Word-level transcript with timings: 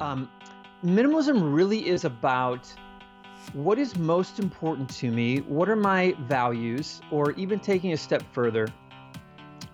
Um, 0.00 0.30
minimalism 0.84 1.54
really 1.54 1.88
is 1.88 2.04
about 2.04 2.72
what 3.52 3.78
is 3.78 3.96
most 3.96 4.38
important 4.38 4.88
to 4.96 5.10
me, 5.10 5.38
what 5.38 5.68
are 5.68 5.76
my 5.76 6.14
values, 6.20 7.00
or 7.10 7.32
even 7.32 7.58
taking 7.58 7.92
a 7.92 7.96
step 7.96 8.22
further, 8.32 8.68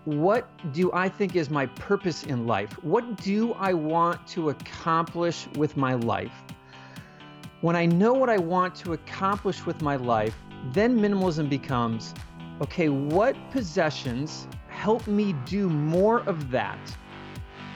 what 0.05 0.49
do 0.73 0.91
I 0.93 1.09
think 1.09 1.35
is 1.35 1.51
my 1.51 1.67
purpose 1.67 2.25
in 2.25 2.47
life? 2.47 2.73
What 2.85 3.17
do 3.23 3.55
I 3.55 3.73
want 3.73 4.27
to 4.29 4.51
accomplish 4.51 5.47
with 5.57 5.77
my 5.77 5.95
life? 5.95 6.45
When 7.63 7.75
I 7.75 7.87
know 7.87 8.13
what 8.13 8.29
I 8.29 8.37
want 8.37 8.75
to 8.77 8.93
accomplish 8.93 9.65
with 9.65 9.81
my 9.81 9.97
life, 9.97 10.37
then 10.72 10.99
minimalism 10.99 11.49
becomes 11.49 12.15
okay, 12.61 12.88
what 12.88 13.35
possessions 13.51 14.47
help 14.69 15.06
me 15.09 15.33
do 15.45 15.69
more 15.69 16.20
of 16.20 16.51
that? 16.51 16.79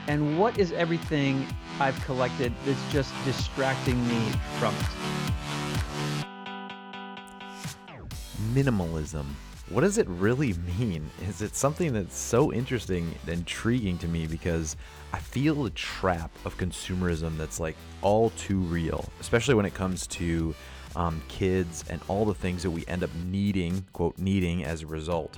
And 0.07 0.39
what 0.39 0.57
is 0.57 0.71
everything 0.71 1.45
I've 1.79 1.99
collected 2.05 2.53
that's 2.65 2.91
just 2.91 3.13
distracting 3.25 4.05
me 4.07 4.31
from 4.59 4.73
it? 4.75 6.25
Minimalism. 8.53 9.25
What 9.69 9.81
does 9.81 9.99
it 9.99 10.07
really 10.07 10.53
mean? 10.79 11.09
Is 11.27 11.41
it 11.41 11.55
something 11.55 11.93
that's 11.93 12.17
so 12.17 12.51
interesting 12.51 13.13
and 13.21 13.39
intriguing 13.39 13.97
to 13.99 14.07
me 14.07 14.25
because 14.25 14.75
I 15.13 15.19
feel 15.19 15.63
the 15.63 15.69
trap 15.71 16.31
of 16.45 16.57
consumerism 16.57 17.37
that's 17.37 17.59
like 17.59 17.75
all 18.01 18.31
too 18.31 18.59
real, 18.59 19.05
especially 19.19 19.55
when 19.55 19.65
it 19.65 19.73
comes 19.73 20.07
to 20.07 20.55
um, 20.95 21.21
kids 21.27 21.83
and 21.89 22.01
all 22.07 22.25
the 22.25 22.33
things 22.33 22.63
that 22.63 22.71
we 22.71 22.85
end 22.87 23.03
up 23.03 23.13
needing, 23.25 23.85
quote, 23.93 24.17
needing 24.17 24.65
as 24.65 24.81
a 24.81 24.87
result. 24.87 25.37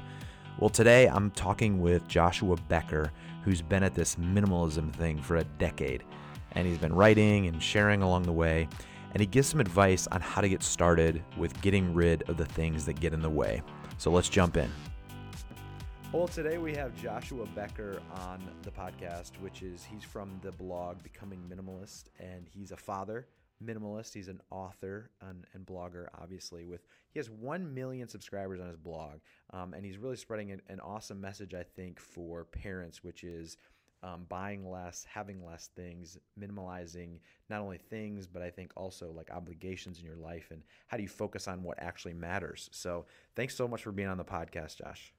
Well, 0.59 0.69
today 0.69 1.07
I'm 1.07 1.31
talking 1.31 1.81
with 1.81 2.07
Joshua 2.07 2.55
Becker, 2.67 3.11
who's 3.43 3.61
been 3.61 3.83
at 3.83 3.95
this 3.95 4.15
minimalism 4.17 4.93
thing 4.93 5.19
for 5.19 5.37
a 5.37 5.43
decade. 5.43 6.03
And 6.51 6.67
he's 6.67 6.77
been 6.77 6.93
writing 6.93 7.47
and 7.47 7.63
sharing 7.63 8.03
along 8.03 8.23
the 8.23 8.33
way. 8.33 8.67
And 9.13 9.21
he 9.21 9.25
gives 9.25 9.47
some 9.47 9.59
advice 9.59 10.07
on 10.07 10.21
how 10.21 10.41
to 10.41 10.49
get 10.49 10.61
started 10.61 11.23
with 11.37 11.59
getting 11.61 11.93
rid 11.93 12.29
of 12.29 12.37
the 12.37 12.45
things 12.45 12.85
that 12.85 12.99
get 12.99 13.13
in 13.13 13.21
the 13.21 13.29
way. 13.29 13.63
So 13.97 14.11
let's 14.11 14.29
jump 14.29 14.57
in. 14.57 14.69
Well, 16.11 16.27
today 16.27 16.57
we 16.57 16.75
have 16.75 16.93
Joshua 16.95 17.47
Becker 17.55 18.01
on 18.17 18.43
the 18.61 18.71
podcast, 18.71 19.31
which 19.39 19.63
is 19.63 19.83
he's 19.83 20.03
from 20.03 20.39
the 20.43 20.51
blog 20.51 21.01
Becoming 21.01 21.41
Minimalist, 21.49 22.03
and 22.19 22.45
he's 22.49 22.71
a 22.71 22.77
father 22.77 23.25
minimalist. 23.61 24.13
He's 24.13 24.27
an 24.27 24.41
author 24.49 25.11
and, 25.21 25.45
and, 25.53 25.65
blogger, 25.65 26.07
obviously. 26.19 26.65
With 26.65 26.85
he 27.11 27.19
has 27.19 27.29
one 27.29 27.73
million 27.73 28.07
subscribers 28.07 28.59
on 28.59 28.67
his 28.67 28.77
blog, 28.77 29.19
um, 29.51 29.73
and 29.73 29.85
he's 29.85 29.97
really 29.97 30.15
spreading 30.15 30.51
an, 30.51 30.61
an, 30.67 30.79
awesome 30.79 31.19
message, 31.19 31.53
I 31.53 31.63
think, 31.63 31.99
for 31.99 32.45
parents, 32.45 33.03
which 33.03 33.23
is 33.23 33.57
um, 34.03 34.25
buying 34.29 34.69
less, 34.69 35.05
having 35.09 35.45
less 35.45 35.69
things, 35.75 36.17
minimalizing 36.39 37.19
not 37.49 37.61
only 37.61 37.77
things, 37.77 38.27
but 38.27 38.41
I 38.41 38.49
think 38.49 38.71
also 38.75 39.11
like 39.11 39.29
obligations 39.31 39.99
in 39.99 40.05
your 40.05 40.17
life, 40.17 40.47
and 40.51 40.63
how 40.87 40.97
do 40.97 41.03
you 41.03 41.09
focus 41.09 41.47
on 41.47 41.63
what 41.63 41.81
actually 41.81 42.13
matters. 42.13 42.69
So, 42.71 43.05
thanks 43.35 43.55
so 43.55 43.67
much 43.67 43.83
for 43.83 43.91
being 43.91 44.09
on 44.09 44.17
the 44.17 44.25
podcast, 44.25 44.77
Josh. 44.77 45.13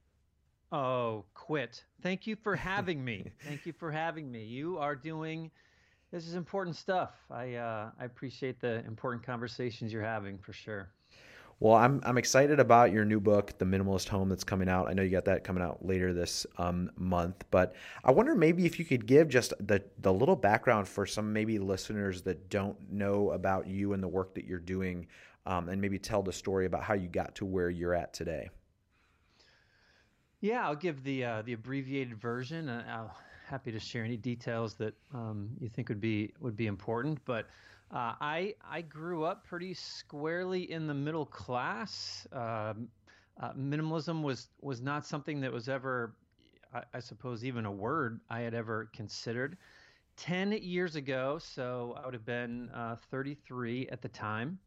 Oh, 0.73 1.27
quit! 1.35 1.85
Thank 2.03 2.27
you 2.27 2.37
for 2.37 2.57
having 2.57 3.05
me. 3.05 3.33
Thank 3.47 3.67
you 3.67 3.73
for 3.73 3.91
having 3.91 4.31
me. 4.31 4.45
You 4.45 4.79
are 4.79 4.97
doing 4.97 5.51
this 6.13 6.29
is 6.29 6.35
important 6.35 6.77
stuff. 6.77 7.11
I 7.31 7.55
uh, 7.55 7.91
I 7.99 8.05
appreciate 8.05 8.61
the 8.61 8.85
important 8.87 9.25
conversations 9.25 9.93
you're 9.93 10.03
having 10.03 10.39
for 10.39 10.53
sure. 10.53 10.91
Well, 11.59 11.75
I'm 11.75 12.01
I'm 12.05 12.19
excited 12.19 12.61
about 12.61 12.93
your 12.93 13.05
new 13.05 13.19
book, 13.19 13.57
The 13.59 13.65
Minimalist 13.65 14.09
Home, 14.09 14.29
that's 14.29 14.45
coming 14.45 14.69
out. 14.69 14.89
I 14.89 14.93
know 14.93 15.03
you 15.03 15.11
got 15.11 15.25
that 15.25 15.43
coming 15.43 15.63
out 15.63 15.85
later 15.85 16.13
this 16.13 16.45
um, 16.59 16.91
month, 16.97 17.45
but 17.51 17.75
I 18.05 18.11
wonder 18.11 18.35
maybe 18.35 18.67
if 18.67 18.79
you 18.79 18.85
could 18.85 19.07
give 19.07 19.29
just 19.29 19.55
the 19.59 19.83
the 20.01 20.13
little 20.13 20.37
background 20.37 20.87
for 20.87 21.07
some 21.07 21.33
maybe 21.33 21.59
listeners 21.59 22.23
that 22.23 22.51
don't 22.51 22.77
know 22.93 23.31
about 23.31 23.67
you 23.67 23.95
and 23.95 24.03
the 24.03 24.09
work 24.09 24.35
that 24.35 24.45
you're 24.45 24.59
doing, 24.59 25.07
um, 25.47 25.69
and 25.69 25.81
maybe 25.81 25.99
tell 25.99 26.23
the 26.23 26.33
story 26.33 26.67
about 26.67 26.83
how 26.83 26.95
you 26.95 27.09
got 27.09 27.35
to 27.37 27.47
where 27.47 27.71
you're 27.71 27.95
at 27.95 28.13
today. 28.13 28.51
Yeah, 30.41 30.67
I'll 30.67 30.77
give 30.77 31.05
the 31.05 31.25
uh, 31.25 31.43
the 31.43 31.55
abbreviated 31.55 32.21
version. 32.21 32.69
I'll 32.69 33.17
happy 33.53 33.71
to 33.71 33.79
share 33.79 34.03
any 34.03 34.17
details 34.17 34.73
that 34.77 34.95
um, 35.13 35.51
you 35.61 35.69
think 35.69 35.91
would 35.91 36.01
be 36.01 36.33
would 36.41 36.57
be 36.57 36.67
important. 36.67 37.19
But 37.27 37.45
uh, 37.91 38.15
I 38.19 38.55
I 38.69 38.81
grew 38.81 39.25
up 39.25 39.47
pretty 39.47 39.75
squarely 39.75 40.73
in 40.73 40.87
the 40.87 40.95
middle 40.95 41.27
class. 41.27 42.27
Um, 42.33 42.89
uh, 43.39 43.53
minimalism 43.53 44.23
was 44.23 44.49
was 44.63 44.81
not 44.81 45.05
something 45.07 45.39
that 45.43 45.53
was 45.53 45.69
ever, 45.69 46.15
I, 46.75 46.83
I, 46.95 47.01
suppose, 47.01 47.45
even 47.45 47.67
a 47.67 47.71
word 47.71 48.21
I 48.31 48.41
had 48.41 48.55
ever 48.55 48.89
considered. 48.95 49.59
Ten 50.17 50.53
years 50.53 50.97
ago, 50.97 51.39
so 51.39 51.95
I 52.01 52.07
would 52.07 52.15
have 52.15 52.25
been 52.25 52.71
uh, 52.71 52.97
33 53.11 53.89
at 53.89 54.01
the 54.01 54.09
time. 54.09 54.59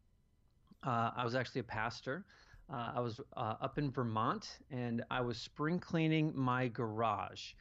Uh, 0.84 1.10
I 1.16 1.24
was 1.24 1.34
actually 1.34 1.62
a 1.62 1.66
pastor. 1.82 2.26
Uh, 2.72 2.92
I 2.96 3.00
was 3.00 3.20
uh, 3.36 3.56
up 3.62 3.78
in 3.80 3.92
Vermont, 3.92 4.60
and 4.70 5.04
I 5.10 5.22
was 5.22 5.38
spring 5.38 5.80
cleaning 5.80 6.34
my 6.36 6.68
garage. 6.68 7.54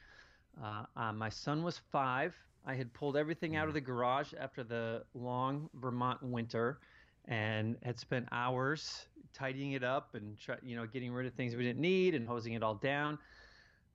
Uh, 0.61 0.85
uh, 0.95 1.11
my 1.11 1.29
son 1.29 1.63
was 1.63 1.79
five. 1.91 2.35
I 2.65 2.73
had 2.73 2.93
pulled 2.93 3.17
everything 3.17 3.55
out 3.55 3.65
of 3.67 3.71
mm. 3.71 3.75
the 3.75 3.81
garage 3.81 4.33
after 4.39 4.63
the 4.63 5.03
long 5.13 5.69
Vermont 5.75 6.21
winter 6.23 6.79
and 7.27 7.77
had 7.83 7.99
spent 7.99 8.27
hours 8.31 9.07
tidying 9.33 9.73
it 9.73 9.83
up 9.83 10.15
and 10.15 10.39
try, 10.39 10.55
you 10.63 10.75
know 10.75 10.85
getting 10.85 11.11
rid 11.11 11.27
of 11.27 11.33
things 11.33 11.55
we 11.55 11.63
didn't 11.63 11.81
need 11.81 12.15
and 12.15 12.27
hosing 12.27 12.53
it 12.53 12.63
all 12.63 12.75
down. 12.75 13.17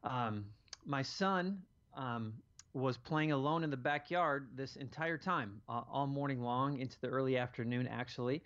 Um, 0.04 0.44
my 0.84 1.02
son 1.02 1.62
um, 1.96 2.34
was 2.74 2.96
playing 2.96 3.32
alone 3.32 3.64
in 3.64 3.70
the 3.70 3.76
backyard 3.76 4.48
this 4.54 4.76
entire 4.76 5.18
time, 5.18 5.60
uh, 5.68 5.82
all 5.90 6.06
morning 6.06 6.40
long 6.40 6.78
into 6.78 7.00
the 7.00 7.08
early 7.08 7.36
afternoon. 7.36 7.88
Actually, 7.88 8.42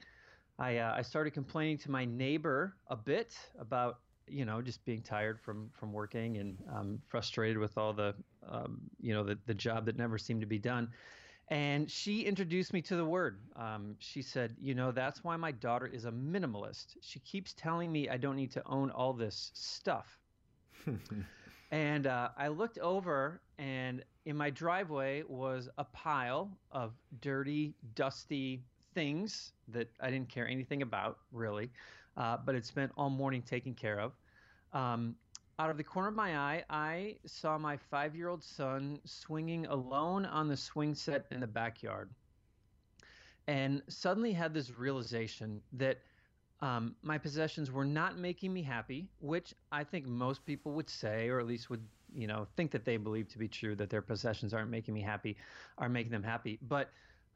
I 0.58 0.78
uh, 0.78 0.94
I 0.96 1.02
started 1.02 1.32
complaining 1.32 1.78
to 1.78 1.90
my 1.90 2.04
neighbor 2.04 2.76
a 2.88 2.96
bit 2.96 3.34
about 3.58 3.98
you 4.28 4.44
know, 4.44 4.62
just 4.62 4.84
being 4.84 5.02
tired 5.02 5.40
from 5.40 5.70
from 5.72 5.92
working 5.92 6.38
and 6.38 6.58
um, 6.72 6.98
frustrated 7.06 7.58
with 7.58 7.76
all 7.78 7.92
the, 7.92 8.14
um, 8.48 8.80
you 9.00 9.14
know, 9.14 9.22
the 9.24 9.38
the 9.46 9.54
job 9.54 9.86
that 9.86 9.96
never 9.96 10.18
seemed 10.18 10.40
to 10.40 10.46
be 10.46 10.58
done. 10.58 10.90
And 11.48 11.90
she 11.90 12.22
introduced 12.22 12.72
me 12.72 12.80
to 12.82 12.96
the 12.96 13.04
word. 13.04 13.38
Um, 13.54 13.96
she 13.98 14.22
said, 14.22 14.56
you 14.60 14.74
know, 14.74 14.92
that's 14.92 15.22
why 15.22 15.36
my 15.36 15.52
daughter 15.52 15.86
is 15.86 16.06
a 16.06 16.10
minimalist. 16.10 16.96
She 17.02 17.20
keeps 17.20 17.52
telling 17.52 17.92
me 17.92 18.08
I 18.08 18.16
don't 18.16 18.36
need 18.36 18.52
to 18.52 18.62
own 18.66 18.90
all 18.90 19.12
this 19.12 19.50
stuff. 19.54 20.18
and 21.70 22.06
uh, 22.06 22.30
I 22.36 22.48
looked 22.48 22.78
over, 22.78 23.42
and 23.58 24.02
in 24.24 24.36
my 24.36 24.50
driveway 24.50 25.22
was 25.28 25.68
a 25.76 25.84
pile 25.84 26.50
of 26.72 26.94
dirty, 27.20 27.74
dusty 27.94 28.64
things 28.94 29.52
that 29.68 29.90
I 30.00 30.10
didn't 30.10 30.30
care 30.30 30.48
anything 30.48 30.82
about, 30.82 31.18
really 31.30 31.70
uh, 32.16 32.36
but 32.44 32.54
had 32.54 32.64
spent 32.64 32.92
all 32.96 33.10
morning 33.10 33.42
taking 33.42 33.74
care 33.74 34.00
of. 34.00 34.12
Um, 34.72 35.16
out 35.58 35.70
of 35.70 35.76
the 35.76 35.84
corner 35.84 36.08
of 36.08 36.14
my 36.14 36.36
eye, 36.36 36.64
I 36.68 37.16
saw 37.26 37.58
my 37.58 37.76
five 37.76 38.16
year 38.16 38.28
old 38.28 38.42
son 38.42 38.98
swinging 39.04 39.66
alone 39.66 40.24
on 40.26 40.48
the 40.48 40.56
swing 40.56 40.94
set 40.94 41.26
in 41.30 41.40
the 41.40 41.46
backyard. 41.46 42.10
And 43.46 43.82
suddenly 43.88 44.32
had 44.32 44.54
this 44.54 44.76
realization 44.76 45.60
that 45.74 45.98
um, 46.60 46.96
my 47.02 47.18
possessions 47.18 47.70
were 47.70 47.84
not 47.84 48.16
making 48.16 48.52
me 48.52 48.62
happy, 48.62 49.06
which 49.20 49.54
I 49.70 49.84
think 49.84 50.06
most 50.06 50.46
people 50.46 50.72
would 50.72 50.88
say, 50.88 51.28
or 51.28 51.38
at 51.38 51.46
least 51.46 51.68
would, 51.68 51.86
you 52.16 52.26
know, 52.26 52.46
think 52.56 52.70
that 52.70 52.84
they 52.84 52.96
believe 52.96 53.28
to 53.28 53.38
be 53.38 53.48
true 53.48 53.76
that 53.76 53.90
their 53.90 54.00
possessions 54.00 54.54
aren't 54.54 54.70
making 54.70 54.94
me 54.94 55.02
happy, 55.02 55.36
are 55.76 55.90
making 55.90 56.10
them 56.12 56.22
happy. 56.22 56.58
But 56.62 56.90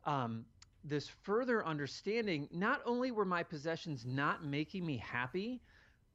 um, 0.05 0.47
this 0.85 1.09
further 1.23 1.65
understanding 1.67 2.49
not 2.53 2.81
only 2.87 3.11
were 3.11 3.25
my 3.25 3.43
possessions 3.43 4.05
not 4.07 4.45
making 4.45 4.87
me 4.87 4.97
happy, 4.97 5.61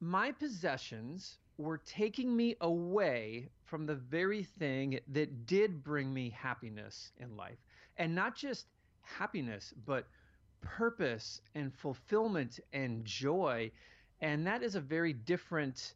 my 0.00 0.32
possessions 0.32 1.38
were 1.56 1.78
taking 1.78 2.36
me 2.36 2.56
away 2.60 3.48
from 3.64 3.86
the 3.86 3.94
very 3.94 4.42
thing 4.42 4.98
that 5.08 5.46
did 5.46 5.82
bring 5.82 6.12
me 6.12 6.30
happiness 6.30 7.12
in 7.18 7.36
life. 7.36 7.58
And 7.96 8.14
not 8.14 8.34
just 8.34 8.66
happiness, 9.02 9.72
but 9.86 10.06
purpose 10.60 11.40
and 11.54 11.72
fulfillment 11.72 12.58
and 12.72 13.04
joy. 13.04 13.70
And 14.20 14.46
that 14.46 14.62
is 14.62 14.74
a 14.74 14.80
very 14.80 15.12
different 15.12 15.94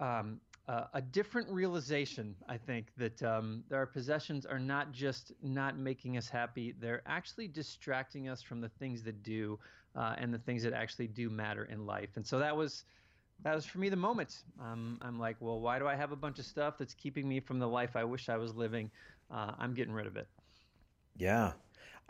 um, 0.00 0.40
uh, 0.68 0.84
a 0.94 1.00
different 1.00 1.48
realization, 1.48 2.36
I 2.48 2.58
think, 2.58 2.88
that 2.98 3.22
um, 3.22 3.64
our 3.72 3.86
possessions 3.86 4.44
are 4.44 4.58
not 4.58 4.92
just 4.92 5.32
not 5.42 5.78
making 5.78 6.16
us 6.16 6.28
happy; 6.28 6.74
they're 6.78 7.02
actually 7.06 7.48
distracting 7.48 8.28
us 8.28 8.42
from 8.42 8.60
the 8.60 8.68
things 8.68 9.02
that 9.04 9.22
do, 9.22 9.58
uh, 9.96 10.14
and 10.18 10.32
the 10.32 10.38
things 10.38 10.62
that 10.62 10.74
actually 10.74 11.08
do 11.08 11.30
matter 11.30 11.64
in 11.64 11.86
life. 11.86 12.10
And 12.16 12.26
so 12.26 12.38
that 12.38 12.56
was 12.56 12.84
that 13.42 13.54
was 13.54 13.64
for 13.64 13.78
me 13.78 13.88
the 13.88 13.96
moment. 13.96 14.42
Um, 14.60 14.98
I'm 15.00 15.18
like, 15.18 15.36
well, 15.40 15.60
why 15.60 15.78
do 15.78 15.86
I 15.86 15.94
have 15.94 16.12
a 16.12 16.16
bunch 16.16 16.38
of 16.38 16.44
stuff 16.44 16.76
that's 16.78 16.94
keeping 16.94 17.28
me 17.28 17.40
from 17.40 17.58
the 17.58 17.68
life 17.68 17.96
I 17.96 18.04
wish 18.04 18.28
I 18.28 18.36
was 18.36 18.54
living? 18.54 18.90
Uh, 19.30 19.52
I'm 19.58 19.74
getting 19.74 19.94
rid 19.94 20.06
of 20.06 20.16
it. 20.16 20.26
Yeah. 21.16 21.52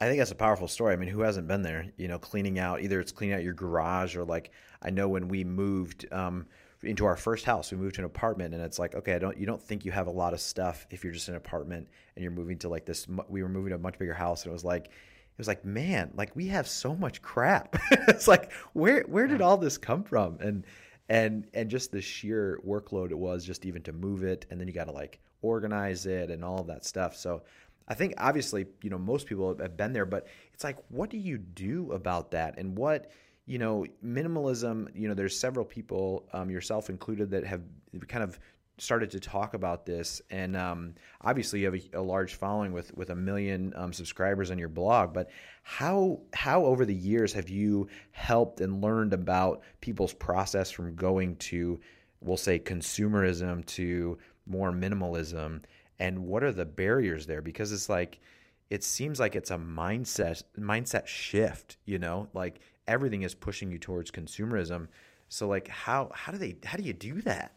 I 0.01 0.07
think 0.07 0.19
that's 0.19 0.31
a 0.31 0.37
powerful 0.37 0.69
story. 0.69 0.93
I 0.93 0.97
mean, 0.97 1.09
who 1.09 1.21
hasn't 1.21 1.49
been 1.49 1.63
there? 1.63 1.87
You 1.97 2.09
know, 2.09 2.19
cleaning 2.19 2.59
out 2.59 2.81
either 2.83 3.01
it's 3.01 3.13
cleaning 3.13 3.37
out 3.37 3.43
your 3.43 3.53
garage 3.53 4.17
or 4.17 4.25
like 4.25 4.53
I 4.81 4.91
know 4.91 5.09
when 5.09 5.29
we 5.29 5.45
moved 5.45 6.07
um, 6.13 6.47
into 6.83 7.05
our 7.07 7.17
first 7.17 7.45
house. 7.45 7.73
We 7.73 7.79
moved 7.79 7.97
to 7.97 8.03
an 8.03 8.07
apartment, 8.07 8.55
and 8.55 8.63
it's 8.63 8.79
like, 8.79 8.95
okay, 8.95 9.15
I 9.15 9.19
don't, 9.19 9.37
you 9.37 9.47
don't 9.47 9.63
think 9.63 9.85
you 9.85 9.93
have 9.93 10.07
a 10.07 10.13
lot 10.13 10.33
of 10.33 10.41
stuff 10.41 10.87
if 10.91 11.03
you're 11.03 11.13
just 11.13 11.29
in 11.29 11.35
an 11.35 11.39
apartment 11.39 11.89
and 12.15 12.23
you're 12.23 12.33
moving 12.33 12.59
to 12.59 12.69
like 12.69 12.85
this. 12.85 13.07
We 13.29 13.43
were 13.43 13.49
moving 13.49 13.71
to 13.71 13.77
a 13.77 13.79
much 13.79 13.99
bigger 13.99 14.15
house, 14.15 14.45
and 14.45 14.51
it 14.51 14.53
was 14.53 14.65
like, 14.65 14.87
it 14.87 15.39
was 15.39 15.49
like, 15.49 15.65
man, 15.65 16.13
like 16.15 16.35
we 16.37 16.49
have 16.49 16.69
so 16.69 16.95
much 16.95 17.21
crap. 17.23 17.77
it's 17.91 18.29
like, 18.29 18.53
where 18.73 19.03
where 19.03 19.27
did 19.27 19.41
all 19.41 19.57
this 19.57 19.79
come 19.79 20.05
from? 20.05 20.39
And 20.41 20.65
and 21.09 21.47
and 21.55 21.71
just 21.71 21.91
the 21.91 22.01
sheer 22.01 22.61
workload 22.67 23.11
it 23.11 23.19
was 23.19 23.45
just 23.45 23.67
even 23.67 23.83
to 23.83 23.93
move 23.93 24.23
it, 24.23 24.47
and 24.51 24.61
then 24.61 24.69
you 24.69 24.75
got 24.75 24.87
to 24.87 24.93
like 24.93 25.19
organize 25.43 26.07
it 26.07 26.31
and 26.31 26.45
all 26.45 26.61
of 26.61 26.69
that 26.69 26.85
stuff. 26.85 27.17
So. 27.17 27.43
I 27.91 27.95
think 27.95 28.13
obviously, 28.19 28.67
you 28.83 28.91
know, 28.91 28.99
most 28.99 29.27
people 29.27 29.57
have 29.59 29.79
been 29.79 29.95
there, 29.95 30.05
but 30.05 30.27
it's 30.53 30.63
like, 30.63 30.77
what 30.91 31.09
do 31.09 31.17
you 31.17 31.39
do 31.39 31.91
about 31.93 32.33
that? 32.33 32.59
And 32.59 32.77
what, 32.77 33.11
you 33.49 33.59
know, 33.59 33.87
minimalism, 34.05 34.89
you 34.95 35.09
know, 35.09 35.15
there's 35.15 35.39
several 35.39 35.65
people, 35.65 36.29
um, 36.35 36.51
yourself 36.51 36.91
included, 36.91 37.31
that 37.31 37.47
have 37.47 37.63
kind 38.07 38.23
of 38.23 38.39
started 38.77 39.11
to 39.11 39.21
talk 39.21 39.55
about 39.55 39.87
this. 39.87 40.21
And 40.31 40.55
um, 40.55 40.95
obviously, 41.23 41.61
you 41.61 41.65
have 41.65 41.75
a, 41.75 41.99
a, 41.99 42.03
large 42.03 42.35
following 42.35 42.73
with 42.73 42.95
with 42.95 43.09
a 43.09 43.17
million 43.17 43.73
um, 43.75 43.95
subscribers 43.95 44.51
on 44.51 44.59
your 44.59 44.69
blog. 44.69 45.15
But 45.15 45.31
how 45.63 46.21
how 46.35 46.67
over 46.67 46.85
the 46.85 46.95
years 46.95 47.33
have 47.33 47.49
you 47.49 47.89
helped 48.11 48.61
and 48.61 48.83
learned 48.83 49.15
about 49.15 49.63
people's 49.81 50.13
process 50.13 50.71
from 50.71 50.95
going 50.95 51.37
to, 51.37 51.81
we'll 52.21 52.37
say, 52.37 52.59
consumerism 52.59 53.65
to 53.67 54.19
more 54.47 54.73
minimalism? 54.73 55.63
And 55.99 56.19
what 56.27 56.45
are 56.45 56.53
the 56.53 56.67
barriers 56.67 57.27
there? 57.27 57.41
Because 57.41 57.73
it's 57.73 57.89
like 57.89 58.21
it 58.69 58.85
seems 58.85 59.19
like 59.19 59.35
it's 59.35 59.51
a 59.51 59.57
mindset 59.57 60.43
mindset 60.59 61.07
shift. 61.07 61.79
You 61.87 61.99
know, 61.99 62.29
like 62.35 62.61
everything 62.89 63.23
is 63.23 63.35
pushing 63.35 63.71
you 63.71 63.79
towards 63.79 64.11
consumerism. 64.11 64.89
So 65.29 65.47
like 65.47 65.69
how 65.69 66.11
how 66.15 66.33
do 66.33 66.39
they 66.39 66.57
how 66.65 66.77
do 66.77 66.83
you 66.83 66.93
do 66.93 67.21
that? 67.23 67.53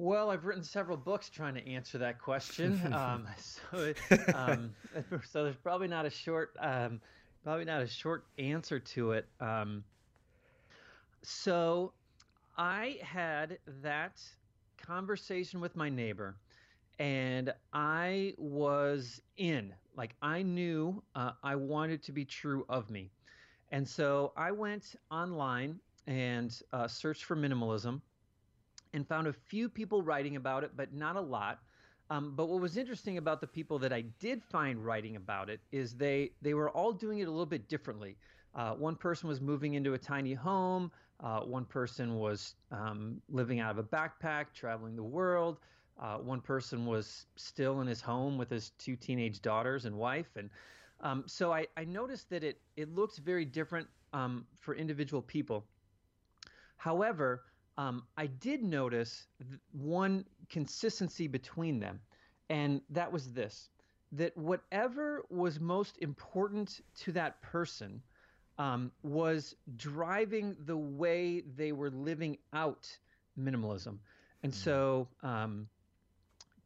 Well, 0.00 0.30
I've 0.30 0.46
written 0.46 0.64
several 0.64 0.96
books 0.96 1.28
trying 1.28 1.54
to 1.56 1.68
answer 1.68 1.98
that 1.98 2.18
question. 2.18 2.80
um, 2.94 3.28
so, 3.36 3.92
um, 4.34 4.70
so 5.30 5.44
there's 5.44 5.56
probably 5.56 5.88
not 5.88 6.06
a 6.06 6.10
short, 6.10 6.56
um, 6.58 7.02
probably 7.44 7.66
not 7.66 7.82
a 7.82 7.86
short 7.86 8.24
answer 8.38 8.80
to 8.80 9.12
it. 9.12 9.28
Um, 9.40 9.84
so, 11.20 11.92
I 12.56 12.98
had 13.02 13.58
that 13.82 14.22
conversation 14.78 15.60
with 15.60 15.76
my 15.76 15.90
neighbor, 15.90 16.34
and 16.98 17.52
I 17.74 18.32
was 18.38 19.20
in. 19.36 19.74
Like 19.96 20.16
I 20.22 20.42
knew 20.42 21.02
uh, 21.14 21.32
I 21.42 21.56
wanted 21.56 22.02
to 22.04 22.12
be 22.12 22.24
true 22.24 22.64
of 22.68 22.90
me, 22.90 23.10
and 23.70 23.86
so 23.86 24.32
I 24.36 24.52
went 24.52 24.94
online 25.10 25.80
and 26.06 26.58
uh, 26.72 26.88
searched 26.88 27.24
for 27.24 27.36
minimalism 27.36 28.00
and 28.92 29.06
found 29.06 29.26
a 29.26 29.32
few 29.32 29.68
people 29.68 30.02
writing 30.02 30.36
about 30.36 30.64
it, 30.64 30.72
but 30.76 30.92
not 30.92 31.16
a 31.16 31.20
lot. 31.20 31.60
Um, 32.10 32.34
but 32.34 32.46
what 32.46 32.60
was 32.60 32.76
interesting 32.76 33.18
about 33.18 33.40
the 33.40 33.46
people 33.46 33.78
that 33.78 33.92
I 33.92 34.02
did 34.18 34.42
find 34.42 34.84
writing 34.84 35.16
about 35.16 35.48
it 35.48 35.60
is 35.70 35.94
they 35.94 36.32
they 36.42 36.54
were 36.54 36.70
all 36.70 36.92
doing 36.92 37.20
it 37.20 37.28
a 37.28 37.30
little 37.30 37.46
bit 37.46 37.68
differently. 37.68 38.16
Uh, 38.54 38.74
one 38.74 38.96
person 38.96 39.28
was 39.28 39.40
moving 39.40 39.74
into 39.74 39.94
a 39.94 39.98
tiny 39.98 40.34
home. 40.34 40.90
Uh, 41.20 41.40
one 41.40 41.64
person 41.64 42.16
was 42.16 42.56
um, 42.72 43.22
living 43.28 43.60
out 43.60 43.70
of 43.70 43.78
a 43.78 43.84
backpack, 43.84 44.46
traveling 44.54 44.96
the 44.96 45.04
world. 45.04 45.58
Uh, 46.00 46.16
one 46.16 46.40
person 46.40 46.86
was 46.86 47.26
still 47.36 47.80
in 47.82 47.86
his 47.86 48.00
home 48.00 48.38
with 48.38 48.48
his 48.48 48.70
two 48.78 48.96
teenage 48.96 49.42
daughters 49.42 49.84
and 49.84 49.96
wife. 49.96 50.28
And 50.36 50.48
um, 51.00 51.24
so 51.26 51.52
I, 51.52 51.66
I, 51.76 51.84
noticed 51.84 52.30
that 52.30 52.42
it 52.42 52.58
it 52.76 52.94
looks 52.94 53.18
very 53.18 53.44
different 53.44 53.86
um, 54.14 54.46
for 54.60 54.74
individual 54.74 55.20
people. 55.20 55.66
However, 56.76 57.42
um, 57.76 58.04
I 58.16 58.26
did 58.26 58.62
notice 58.62 59.26
one 59.72 60.24
consistency 60.48 61.26
between 61.26 61.80
them, 61.80 62.00
and 62.48 62.80
that 62.90 63.12
was 63.12 63.32
this 63.32 63.68
that 64.12 64.36
whatever 64.36 65.22
was 65.30 65.60
most 65.60 65.96
important 66.00 66.80
to 66.96 67.12
that 67.12 67.40
person 67.42 68.02
um, 68.58 68.90
was 69.02 69.54
driving 69.76 70.56
the 70.64 70.76
way 70.76 71.42
they 71.56 71.72
were 71.72 71.90
living 71.90 72.36
out 72.52 72.88
minimalism. 73.38 73.98
And 74.42 74.54
so 74.54 75.08
um, 75.22 75.68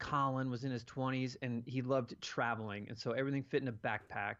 Colin 0.05 0.51
was 0.51 0.65
in 0.65 0.71
his 0.71 0.85
20s 0.85 1.37
and 1.41 1.63
he 1.67 1.81
loved 1.81 2.15
traveling. 2.21 2.87
And 2.89 2.99
so 2.99 3.13
everything 3.13 3.43
fit 3.43 3.63
in 3.63 3.69
a 3.69 3.73
backpack. 3.73 4.37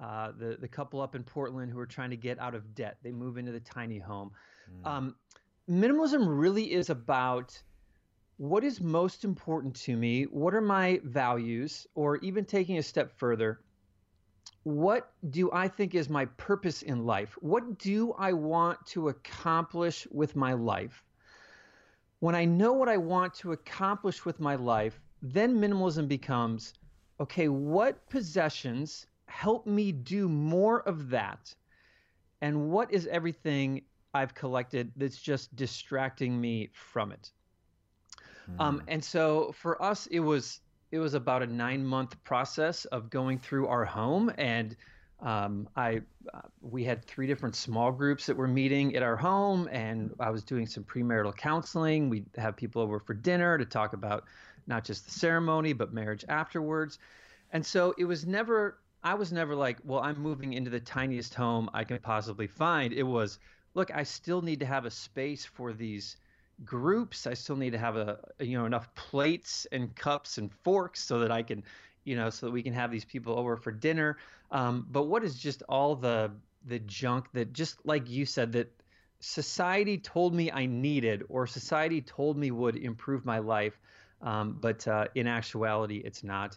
Uh, 0.00 0.30
the, 0.38 0.56
the 0.60 0.68
couple 0.68 1.00
up 1.00 1.16
in 1.16 1.24
Portland 1.24 1.72
who 1.72 1.76
were 1.76 1.86
trying 1.86 2.10
to 2.10 2.16
get 2.16 2.38
out 2.38 2.54
of 2.54 2.72
debt, 2.76 2.98
they 3.02 3.10
move 3.10 3.36
into 3.36 3.50
the 3.50 3.60
tiny 3.60 3.98
home. 3.98 4.30
Mm. 4.84 4.88
Um, 4.88 5.16
minimalism 5.68 6.24
really 6.28 6.72
is 6.72 6.88
about 6.88 7.60
what 8.36 8.62
is 8.62 8.80
most 8.80 9.24
important 9.24 9.74
to 9.74 9.96
me, 9.96 10.22
what 10.24 10.54
are 10.54 10.60
my 10.60 11.00
values, 11.02 11.88
or 11.96 12.18
even 12.18 12.44
taking 12.44 12.78
a 12.78 12.82
step 12.82 13.10
further, 13.18 13.58
what 14.62 15.10
do 15.28 15.50
I 15.52 15.66
think 15.66 15.96
is 15.96 16.08
my 16.08 16.26
purpose 16.26 16.82
in 16.82 17.04
life? 17.04 17.36
What 17.40 17.78
do 17.78 18.14
I 18.16 18.34
want 18.34 18.86
to 18.88 19.08
accomplish 19.08 20.06
with 20.12 20.36
my 20.36 20.52
life? 20.52 21.02
When 22.20 22.36
I 22.36 22.44
know 22.44 22.74
what 22.74 22.88
I 22.88 22.98
want 22.98 23.34
to 23.34 23.50
accomplish 23.50 24.24
with 24.24 24.38
my 24.38 24.54
life, 24.54 25.00
then 25.22 25.58
minimalism 25.58 26.08
becomes 26.08 26.74
okay, 27.20 27.48
what 27.48 28.08
possessions 28.08 29.06
help 29.26 29.66
me 29.66 29.90
do 29.90 30.28
more 30.28 30.82
of 30.82 31.10
that? 31.10 31.52
And 32.40 32.70
what 32.70 32.92
is 32.92 33.08
everything 33.08 33.82
I've 34.14 34.34
collected 34.34 34.92
that's 34.96 35.18
just 35.18 35.54
distracting 35.54 36.40
me 36.40 36.70
from 36.72 37.12
it. 37.12 37.30
Mm. 38.50 38.60
Um, 38.60 38.82
and 38.88 39.04
so 39.04 39.52
for 39.52 39.80
us, 39.82 40.06
it 40.08 40.20
was 40.20 40.60
it 40.90 40.98
was 40.98 41.14
about 41.14 41.42
a 41.42 41.46
nine 41.46 41.84
month 41.84 42.22
process 42.24 42.86
of 42.86 43.10
going 43.10 43.38
through 43.38 43.66
our 43.68 43.84
home, 43.84 44.32
and 44.38 44.74
um, 45.20 45.68
I 45.74 46.02
uh, 46.32 46.40
we 46.60 46.84
had 46.84 47.04
three 47.04 47.26
different 47.26 47.56
small 47.56 47.90
groups 47.90 48.26
that 48.26 48.36
were 48.36 48.46
meeting 48.46 48.94
at 48.94 49.02
our 49.02 49.16
home, 49.16 49.68
and 49.72 50.14
I 50.20 50.30
was 50.30 50.44
doing 50.44 50.66
some 50.66 50.84
premarital 50.84 51.36
counseling. 51.36 52.08
We'd 52.08 52.26
have 52.36 52.56
people 52.56 52.82
over 52.82 53.00
for 53.00 53.14
dinner 53.14 53.58
to 53.58 53.64
talk 53.64 53.92
about 53.94 54.24
not 54.66 54.84
just 54.84 55.06
the 55.06 55.10
ceremony 55.10 55.72
but 55.72 55.92
marriage 55.92 56.24
afterwards, 56.28 56.98
and 57.52 57.64
so 57.64 57.94
it 57.98 58.04
was 58.04 58.26
never. 58.26 58.78
I 59.02 59.14
was 59.14 59.32
never 59.32 59.54
like, 59.54 59.78
well, 59.84 60.00
I'm 60.00 60.20
moving 60.20 60.54
into 60.54 60.70
the 60.70 60.80
tiniest 60.80 61.32
home 61.32 61.70
I 61.72 61.84
can 61.84 61.98
possibly 61.98 62.48
find. 62.48 62.92
It 62.92 63.04
was 63.04 63.38
look, 63.74 63.90
I 63.94 64.02
still 64.02 64.42
need 64.42 64.60
to 64.60 64.66
have 64.66 64.84
a 64.86 64.90
space 64.90 65.44
for 65.44 65.72
these 65.72 66.16
groups. 66.64 67.26
I 67.26 67.34
still 67.34 67.56
need 67.56 67.70
to 67.70 67.78
have 67.78 67.96
a 67.96 68.18
you 68.40 68.58
know 68.58 68.66
enough 68.66 68.92
plates 68.94 69.66
and 69.72 69.94
cups 69.94 70.38
and 70.38 70.52
forks 70.52 71.00
so 71.02 71.20
that 71.20 71.30
I 71.30 71.42
can 71.42 71.62
you 72.04 72.16
know 72.16 72.30
so 72.30 72.46
that 72.46 72.52
we 72.52 72.62
can 72.62 72.72
have 72.72 72.90
these 72.90 73.04
people 73.04 73.38
over 73.38 73.56
for 73.56 73.72
dinner. 73.72 74.18
Um, 74.50 74.86
but 74.90 75.04
what 75.04 75.24
is 75.24 75.38
just 75.38 75.62
all 75.68 75.94
the 75.94 76.30
the 76.66 76.78
junk 76.80 77.26
that 77.32 77.52
just 77.52 77.76
like 77.84 78.08
you 78.08 78.26
said 78.26 78.52
that 78.52 78.70
society 79.20 79.98
told 79.98 80.34
me 80.34 80.50
I 80.50 80.66
needed 80.66 81.24
or 81.28 81.46
society 81.46 82.00
told 82.00 82.36
me 82.36 82.50
would 82.50 82.76
improve 82.76 83.24
my 83.24 83.38
life, 83.38 83.78
um, 84.22 84.58
but 84.60 84.86
uh, 84.86 85.06
in 85.14 85.26
actuality 85.26 85.98
it's 86.04 86.22
not. 86.22 86.56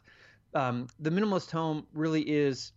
Um, 0.53 0.87
the 0.99 1.09
minimalist 1.09 1.49
home 1.51 1.87
really 1.93 2.21
is 2.21 2.73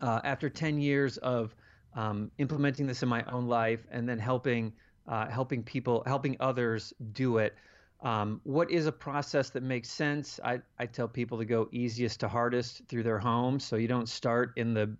uh, 0.00 0.20
after 0.24 0.48
10 0.48 0.80
years 0.80 1.18
of 1.18 1.54
um, 1.94 2.30
implementing 2.38 2.86
this 2.86 3.02
in 3.02 3.08
my 3.08 3.24
own 3.24 3.46
life, 3.46 3.86
and 3.90 4.08
then 4.08 4.18
helping 4.18 4.72
uh, 5.08 5.26
helping 5.28 5.62
people, 5.62 6.02
helping 6.06 6.36
others 6.40 6.92
do 7.12 7.38
it. 7.38 7.54
Um, 8.02 8.40
what 8.44 8.70
is 8.70 8.86
a 8.86 8.92
process 8.92 9.50
that 9.50 9.62
makes 9.62 9.90
sense? 9.90 10.40
I, 10.42 10.60
I 10.78 10.86
tell 10.86 11.08
people 11.08 11.38
to 11.38 11.44
go 11.44 11.68
easiest 11.70 12.20
to 12.20 12.28
hardest 12.28 12.82
through 12.88 13.02
their 13.02 13.18
home. 13.18 13.60
So 13.60 13.76
you 13.76 13.88
don't 13.88 14.08
start 14.08 14.52
in 14.56 14.72
the 14.72 14.96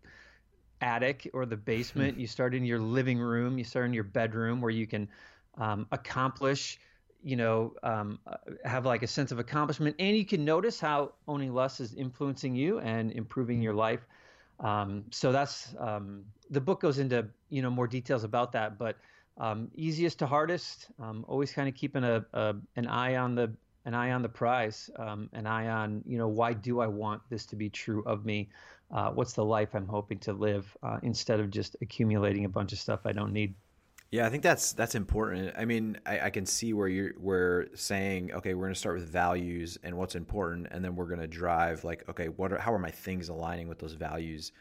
attic 0.83 1.31
or 1.33 1.47
the 1.47 1.57
basement. 1.57 2.19
you 2.21 2.27
start 2.27 2.55
in 2.55 2.65
your 2.65 2.79
living 2.79 3.19
room. 3.19 3.59
You 3.59 3.65
start 3.65 3.87
in 3.87 3.95
your 3.95 4.05
bedroom 4.05 4.61
where 4.61 4.71
you 4.71 4.87
can 4.87 5.09
um, 5.57 5.87
accomplish, 5.93 6.79
you 7.23 7.37
know, 7.37 7.75
um, 7.83 8.19
uh, 8.27 8.37
have 8.65 8.85
like 8.85 9.03
a 9.03 9.07
sense 9.07 9.33
of 9.33 9.39
accomplishment. 9.39 9.97
And 9.99 10.17
you 10.17 10.27
can 10.27 10.45
notice 10.45 10.79
how 10.79 11.15
owning 11.27 11.55
less 11.55 11.81
is 11.81 11.95
influencing 11.95 12.55
you 12.55 12.81
and 12.81 13.13
improving 13.13 13.63
your 13.63 13.75
life. 13.75 14.07
Um, 14.59 15.05
so 15.11 15.33
that's 15.33 15.75
um, 15.79 16.25
the 16.51 16.61
book 16.61 16.81
goes 16.81 16.99
into 16.99 17.27
you 17.49 17.63
know 17.63 17.71
more 17.71 17.87
details 17.87 18.25
about 18.25 18.53
that, 18.53 18.79
but 18.79 18.97
um, 19.41 19.71
easiest 19.75 20.19
to 20.21 20.27
hardest, 20.27 20.89
um, 21.01 21.25
always 21.27 21.51
kind 21.51 21.67
of 21.69 21.75
keeping 21.75 22.05
a, 22.05 22.25
a, 22.35 22.55
an 22.77 22.87
eye 22.87 23.17
on 23.17 23.35
the 23.35 23.51
an 23.87 23.95
eye 23.95 24.13
on 24.13 24.21
the 24.21 24.29
prize, 24.29 24.91
um, 24.97 25.31
an 25.33 25.47
eye 25.47 25.69
on 25.69 26.03
you 26.07 26.19
know 26.19 26.29
why 26.29 26.53
do 26.53 26.81
I 26.81 26.87
want 26.87 27.23
this 27.31 27.47
to 27.47 27.57
be 27.57 27.71
true 27.71 28.05
of 28.05 28.27
me? 28.27 28.51
Uh, 28.93 29.11
what's 29.11 29.33
the 29.33 29.45
life 29.45 29.75
I'm 29.75 29.87
hoping 29.87 30.19
to 30.21 30.33
live 30.33 30.77
uh, 30.83 30.99
instead 31.03 31.41
of 31.41 31.51
just 31.51 31.75
accumulating 31.81 32.45
a 32.45 32.49
bunch 32.49 32.73
of 32.73 32.79
stuff 32.79 33.01
I 33.05 33.13
don't 33.13 33.33
need. 33.33 33.55
Yeah, 34.11 34.27
I 34.27 34.31
think 34.31 34.43
that's 34.43 34.73
that's 34.73 34.95
important. 34.95 35.55
I 35.57 35.65
mean, 35.65 35.99
I, 36.05 36.21
I, 36.21 36.31
can 36.31 36.45
see 36.45 36.73
where 36.73 36.89
you're 36.89 37.13
we're 37.17 37.67
saying, 37.77 38.33
okay, 38.33 38.55
we're 38.55 38.65
going 38.65 38.75
to 38.75 38.79
start 38.79 38.99
with 38.99 39.09
values 39.09 39.79
and 39.85 39.97
what's 39.97 40.17
important, 40.17 40.67
and 40.71 40.85
then 40.85 40.97
we're 40.97 41.07
going 41.07 41.21
to 41.21 41.29
drive 41.29 41.85
like, 41.85 42.07
okay, 42.11 42.29
what 42.29 42.53
are 42.53 42.59
how 42.59 42.75
are 42.75 42.79
my 42.79 42.91
things 42.91 43.29
aligning 43.31 43.69
with 43.69 43.79
those 43.79 43.95
values? 43.95 44.53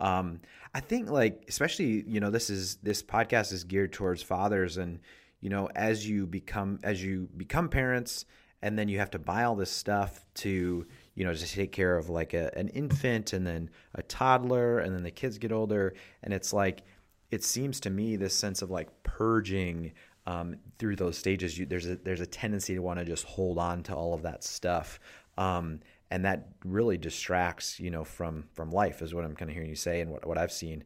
Um, 0.00 0.40
I 0.74 0.80
think 0.80 1.10
like 1.10 1.44
especially 1.48 2.04
you 2.06 2.20
know 2.20 2.30
this 2.30 2.50
is 2.50 2.76
this 2.76 3.02
podcast 3.02 3.52
is 3.52 3.64
geared 3.64 3.92
towards 3.92 4.22
fathers 4.22 4.76
and 4.76 5.00
you 5.40 5.50
know 5.50 5.68
as 5.74 6.08
you 6.08 6.26
become 6.26 6.78
as 6.84 7.02
you 7.02 7.28
become 7.36 7.68
parents 7.68 8.24
and 8.62 8.78
then 8.78 8.88
you 8.88 8.98
have 8.98 9.10
to 9.10 9.18
buy 9.18 9.44
all 9.44 9.54
this 9.54 9.70
stuff 9.70 10.24
to 10.34 10.86
you 11.14 11.24
know 11.24 11.32
just 11.32 11.54
take 11.54 11.72
care 11.72 11.96
of 11.96 12.08
like 12.08 12.34
a, 12.34 12.56
an 12.56 12.68
infant 12.68 13.32
and 13.32 13.46
then 13.46 13.70
a 13.94 14.02
toddler 14.02 14.80
and 14.80 14.94
then 14.94 15.02
the 15.02 15.10
kids 15.10 15.38
get 15.38 15.52
older. 15.52 15.94
And 16.22 16.34
it's 16.34 16.52
like 16.52 16.82
it 17.30 17.44
seems 17.44 17.80
to 17.80 17.90
me 17.90 18.16
this 18.16 18.34
sense 18.34 18.62
of 18.62 18.70
like 18.70 18.88
purging 19.02 19.92
um, 20.26 20.56
through 20.78 20.96
those 20.96 21.16
stages 21.16 21.58
you, 21.58 21.66
there's 21.66 21.86
a 21.86 21.96
there's 21.96 22.20
a 22.20 22.26
tendency 22.26 22.74
to 22.74 22.80
want 22.80 22.98
to 22.98 23.04
just 23.04 23.24
hold 23.24 23.58
on 23.58 23.82
to 23.84 23.94
all 23.94 24.14
of 24.14 24.22
that 24.22 24.44
stuff. 24.44 24.98
Um, 25.36 25.80
and 26.10 26.24
that 26.24 26.48
really 26.64 26.96
distracts 26.96 27.78
you 27.78 27.90
know 27.90 28.04
from 28.04 28.44
from 28.54 28.70
life 28.70 29.02
is 29.02 29.14
what 29.14 29.24
i'm 29.24 29.36
kind 29.36 29.50
of 29.50 29.54
hearing 29.54 29.68
you 29.68 29.76
say 29.76 30.00
and 30.00 30.10
what, 30.10 30.26
what 30.26 30.38
i've 30.38 30.52
seen. 30.52 30.84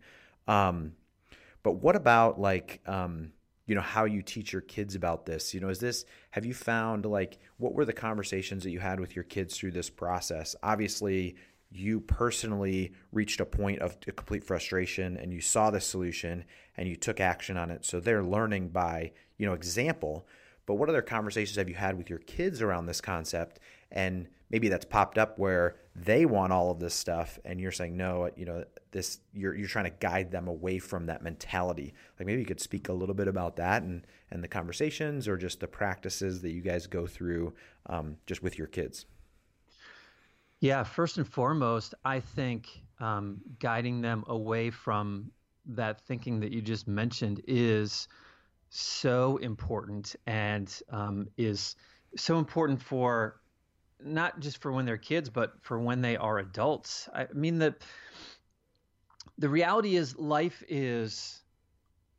Um, 0.49 0.93
but 1.62 1.75
what 1.75 1.97
about 1.97 2.41
like 2.41 2.81
um, 2.87 3.33
you 3.67 3.75
know 3.75 3.81
how 3.81 4.05
you 4.05 4.23
teach 4.23 4.52
your 4.52 4.62
kids 4.62 4.95
about 4.95 5.26
this? 5.26 5.55
You 5.55 5.61
know 5.61 5.69
is 5.69 5.79
this 5.79 6.05
have 6.33 6.45
you 6.45 6.55
found 6.55 7.07
like 7.07 7.38
what 7.59 7.75
were 7.75 7.85
the 7.85 7.93
conversations 7.93 8.64
that 8.64 8.71
you 8.71 8.81
had 8.81 8.99
with 8.99 9.14
your 9.14 9.25
kids 9.25 9.57
through 9.57 9.73
this 9.73 9.91
process? 9.91 10.57
Obviously 10.62 11.37
you 11.71 12.00
personally 12.00 12.93
reached 13.12 13.41
a 13.41 13.47
point 13.47 13.79
of 13.79 13.99
complete 14.00 14.45
frustration 14.45 15.17
and 15.17 15.33
you 15.33 15.41
saw 15.41 15.71
the 15.71 15.81
solution 15.81 16.45
and 16.76 16.87
you 16.87 16.97
took 16.97 17.19
action 17.19 17.57
on 17.57 17.71
it. 17.71 17.85
So 17.85 17.99
they're 17.99 18.25
learning 18.25 18.69
by 18.69 19.12
you 19.38 19.47
know 19.47 19.55
example. 19.55 20.26
But 20.64 20.75
what 20.75 20.88
other 20.88 21.02
conversations 21.02 21.57
have 21.57 21.69
you 21.69 21.75
had 21.75 21.97
with 21.99 22.09
your 22.09 22.21
kids 22.21 22.62
around 22.62 22.87
this 22.87 23.00
concept? 23.00 23.59
And 23.91 24.29
maybe 24.52 24.68
that's 24.68 24.85
popped 24.85 25.18
up 25.18 25.38
where 25.38 25.75
they 25.97 26.25
want 26.26 26.52
all 26.52 26.71
of 26.71 26.78
this 26.78 26.94
stuff 26.94 27.38
and 27.44 27.61
you're 27.61 27.73
saying 27.73 27.97
no 27.97 28.30
you 28.37 28.44
know 28.44 28.62
this 28.92 29.21
you're 29.32 29.54
you're 29.54 29.68
trying 29.68 29.87
to 29.87 29.97
guide 29.99 30.30
them 30.30 30.47
away 30.47 30.78
from 30.78 31.06
that 31.06 31.23
mentality. 31.23 31.94
Like 32.18 32.26
maybe 32.26 32.40
you 32.40 32.47
could 32.47 32.61
speak 32.61 32.88
a 32.88 32.92
little 32.92 33.14
bit 33.14 33.26
about 33.26 33.56
that 33.56 33.82
and 33.82 34.06
and 34.30 34.44
the 34.44 34.49
conversations 34.49 35.26
or 35.26 35.37
just 35.37 35.61
the 35.61 35.66
practices 35.66 36.42
that 36.42 36.52
you 36.52 36.61
guys 36.61 36.87
go 36.87 37.06
through 37.06 37.54
um, 37.87 38.16
just 38.26 38.42
with 38.42 38.59
your 38.59 38.68
kids. 38.68 39.06
Yeah 40.61 40.85
first 40.85 41.18
and 41.18 41.26
foremost 41.26 41.94
i 42.04 42.21
think 42.21 42.68
um, 43.00 43.40
guiding 43.59 44.00
them 44.00 44.23
away 44.28 44.71
from 44.71 45.32
that 45.66 46.00
thinking 46.02 46.38
that 46.40 46.52
you 46.52 46.62
just 46.62 46.87
mentioned 46.87 47.42
is 47.49 48.06
so 48.71 49.38
important 49.38 50.14
and 50.26 50.80
um, 50.90 51.26
is 51.37 51.75
so 52.16 52.38
important 52.38 52.80
for 52.80 53.40
not 54.04 54.40
just 54.40 54.59
for 54.59 54.73
when 54.73 54.87
they're 54.87 54.97
kids, 54.97 55.30
but 55.30 55.52
for 55.62 55.78
when 55.78 56.00
they 56.02 56.16
are 56.16 56.38
adults. 56.38 57.09
I 57.14 57.26
mean, 57.32 57.59
the 57.59 57.75
the 59.38 59.49
reality 59.49 59.97
is 59.97 60.16
life 60.16 60.62
is 60.68 61.42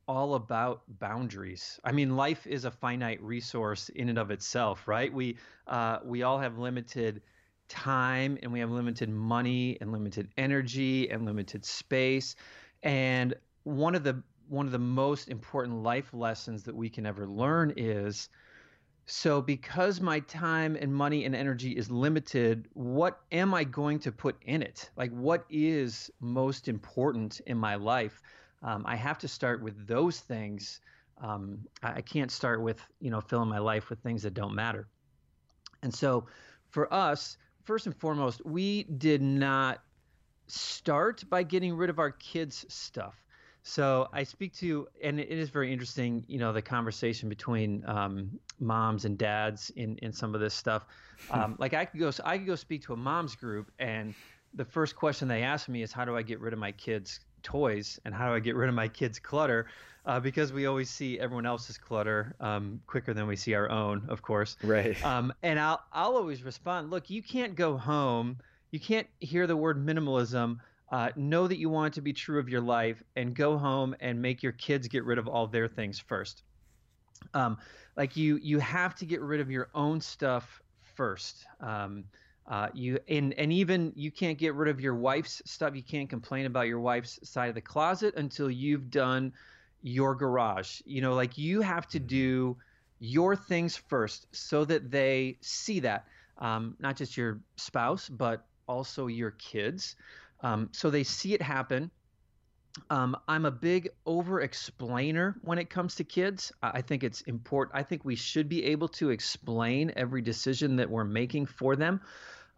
all 0.08 0.36
about 0.36 0.82
boundaries. 1.00 1.80
I 1.84 1.92
mean, 1.92 2.16
life 2.16 2.46
is 2.46 2.66
a 2.66 2.72
finite 2.72 3.22
resource 3.22 3.90
in 3.90 4.10
and 4.10 4.18
of 4.18 4.32
itself, 4.32 4.88
right? 4.88 5.14
We 5.14 5.38
uh, 5.68 6.00
we 6.04 6.24
all 6.24 6.40
have 6.40 6.58
limited 6.58 7.22
time, 7.70 8.38
and 8.44 8.52
we 8.52 8.60
have 8.60 8.72
limited 8.72 9.10
money, 9.10 9.78
and 9.80 9.92
limited 9.92 10.30
energy, 10.38 11.10
and 11.10 11.26
limited 11.26 11.66
space. 11.66 12.36
And 12.84 13.34
one 13.64 13.96
of 13.96 14.04
the 14.04 14.22
one 14.50 14.66
of 14.66 14.72
the 14.72 14.80
most 14.80 15.30
important 15.30 15.84
life 15.84 16.14
lessons 16.14 16.64
that 16.64 16.76
we 16.76 16.90
can 16.90 17.06
ever 17.06 17.26
learn 17.26 17.74
is 17.78 18.30
so, 19.06 19.42
because 19.42 20.00
my 20.00 20.22
time 20.22 20.78
and 20.80 20.94
money 20.94 21.26
and 21.26 21.36
energy 21.36 21.72
is 21.72 21.92
limited, 21.92 22.68
what 22.74 23.20
am 23.32 23.54
I 23.54 23.66
going 23.66 24.00
to 24.00 24.12
put 24.12 24.38
in 24.46 24.62
it? 24.62 24.90
Like, 24.96 25.12
what 25.12 25.46
is 25.50 26.10
most 26.22 26.70
important 26.70 27.42
in 27.46 27.58
my 27.58 27.76
life? 27.76 28.22
Um, 28.62 28.84
I 28.88 28.96
have 28.96 29.18
to 29.20 29.28
start 29.28 29.62
with 29.62 29.88
those 29.88 30.20
things. 30.20 30.80
Um, 31.22 31.60
I, 31.82 31.96
I 31.96 32.02
can't 32.02 32.32
start 32.32 32.62
with, 32.62 32.80
you 33.02 33.12
know, 33.12 33.20
filling 33.20 33.50
my 33.50 33.60
life 33.60 33.90
with 33.90 34.00
things 34.00 34.24
that 34.24 34.34
don't 34.34 34.56
matter. 34.56 34.88
And 35.82 35.94
so, 35.94 36.28
for 36.70 36.92
us, 36.94 37.38
first 37.66 37.88
and 37.88 37.96
foremost, 37.96 38.46
we 38.46 38.84
did 38.84 39.22
not 39.22 39.84
start 40.48 41.24
by 41.30 41.44
getting 41.44 41.76
rid 41.76 41.90
of 41.90 42.00
our 42.00 42.12
kids' 42.12 42.66
stuff. 42.70 43.16
So 43.64 44.10
I 44.12 44.24
speak 44.24 44.54
to, 44.56 44.88
and 45.02 45.20
it 45.20 45.30
is 45.30 45.50
very 45.50 45.72
interesting, 45.72 46.26
you 46.28 46.38
know, 46.38 46.52
the 46.52 46.62
conversation 46.62 47.30
between 47.30 47.84
um, 47.88 48.40
moms 48.64 49.06
and 49.06 49.18
dads 49.18 49.70
in 49.76 49.98
in 49.98 50.12
some 50.12 50.34
of 50.34 50.42
this 50.42 50.54
stuff. 50.54 50.86
Um, 51.30 51.56
like 51.60 51.74
I 51.74 51.86
could 51.86 52.00
go, 52.00 52.12
I 52.24 52.38
could 52.38 52.48
go 52.48 52.56
speak 52.56 52.84
to 52.84 52.94
a 52.94 52.98
mom's 52.98 53.36
group, 53.36 53.72
and 53.80 54.14
the 54.54 54.66
first 54.66 54.96
question 54.96 55.28
they 55.28 55.44
ask 55.44 55.70
me 55.70 55.84
is, 55.84 55.92
"How 55.92 56.06
do 56.06 56.16
I 56.16 56.22
get 56.22 56.40
rid 56.40 56.54
of 56.54 56.60
my 56.60 56.72
kids' 56.72 57.20
toys, 57.44 58.00
and 58.06 58.14
how 58.14 58.28
do 58.30 58.36
I 58.36 58.40
get 58.40 58.56
rid 58.56 58.70
of 58.70 58.76
my 58.76 58.88
kids' 58.88 59.20
clutter?" 59.20 59.68
Uh, 60.06 60.20
because 60.20 60.52
we 60.52 60.66
always 60.66 60.90
see 60.90 61.18
everyone 61.18 61.46
else's 61.46 61.78
clutter 61.78 62.36
um, 62.42 62.82
quicker 62.88 63.14
than 63.14 63.26
we 63.26 63.38
see 63.38 63.54
our 63.54 63.70
own, 63.70 64.04
of 64.10 64.22
course. 64.22 64.58
Right. 64.62 65.02
Um, 65.06 65.34
and 65.44 65.60
I'll 65.60 65.82
I'll 65.94 66.18
always 66.18 66.44
respond, 66.44 66.90
"Look, 66.90 67.10
you 67.10 67.24
can't 67.24 67.56
go 67.56 67.78
home, 67.78 68.38
you 68.72 68.80
can't 68.80 69.08
hear 69.20 69.48
the 69.48 69.58
word 69.58 69.84
minimalism." 69.86 70.58
Uh, 70.92 71.10
know 71.16 71.48
that 71.48 71.58
you 71.58 71.72
want 71.72 71.92
it 71.92 71.96
to 71.96 72.02
be 72.02 72.14
true 72.14 72.40
of 72.40 72.50
your 72.50 72.62
life 72.62 73.02
and 73.16 73.34
go 73.34 73.58
home 73.58 73.96
and 74.00 74.22
make 74.22 74.44
your 74.44 74.52
kids 74.52 74.88
get 74.88 75.04
rid 75.06 75.18
of 75.18 75.28
all 75.28 75.48
their 75.48 75.68
things 75.68 75.98
first. 75.98 76.44
Um, 77.34 77.58
like 77.96 78.16
you, 78.18 78.38
you 78.38 78.60
have 78.60 78.96
to 78.96 79.06
get 79.06 79.22
rid 79.22 79.40
of 79.40 79.52
your 79.52 79.70
own 79.74 80.02
stuff 80.02 80.62
first. 80.96 81.46
Um, 81.60 82.06
uh, 82.48 82.68
you 82.74 83.00
and 83.08 83.34
and 83.36 83.54
even 83.54 83.94
you 83.96 84.12
can't 84.12 84.38
get 84.38 84.54
rid 84.54 84.70
of 84.70 84.82
your 84.82 84.96
wife's 84.96 85.42
stuff. 85.46 85.76
You 85.76 85.84
can't 85.84 86.10
complain 86.10 86.46
about 86.46 86.68
your 86.68 86.82
wife's 86.82 87.18
side 87.28 87.48
of 87.48 87.56
the 87.56 87.62
closet 87.62 88.16
until 88.18 88.52
you've 88.52 88.90
done 88.90 89.32
your 89.82 90.14
garage. 90.14 90.82
You 90.86 91.02
know, 91.02 91.14
like 91.14 91.38
you 91.38 91.62
have 91.62 91.88
to 91.90 92.00
do 92.00 92.58
your 93.00 93.36
things 93.36 93.78
first 93.78 94.28
so 94.32 94.66
that 94.66 94.92
they 94.92 95.38
see 95.42 95.80
that. 95.82 96.06
Um, 96.38 96.76
not 96.80 96.98
just 96.98 97.16
your 97.16 97.40
spouse, 97.56 98.10
but 98.10 98.46
also 98.68 99.08
your 99.08 99.32
kids. 99.32 99.96
Um, 100.42 100.70
so 100.74 100.90
they 100.90 101.04
see 101.04 101.34
it 101.34 101.42
happen. 101.42 101.92
Um, 102.90 103.16
I'm 103.28 103.46
a 103.46 103.52
big 103.52 103.90
over 104.06 104.42
explainer 104.42 105.36
when 105.44 105.60
it 105.60 105.70
comes 105.70 105.96
to 105.96 106.04
kids. 106.04 106.52
I 106.62 106.82
think 106.82 107.04
it's 107.04 107.22
important. 107.22 107.78
I 107.78 107.84
think 107.84 108.04
we 108.04 108.16
should 108.16 108.50
be 108.50 108.66
able 108.66 108.88
to 108.90 109.12
explain 109.12 109.94
every 109.96 110.22
decision 110.22 110.78
that 110.78 110.90
we're 110.90 111.04
making 111.04 111.46
for 111.46 111.76
them. 111.76 112.02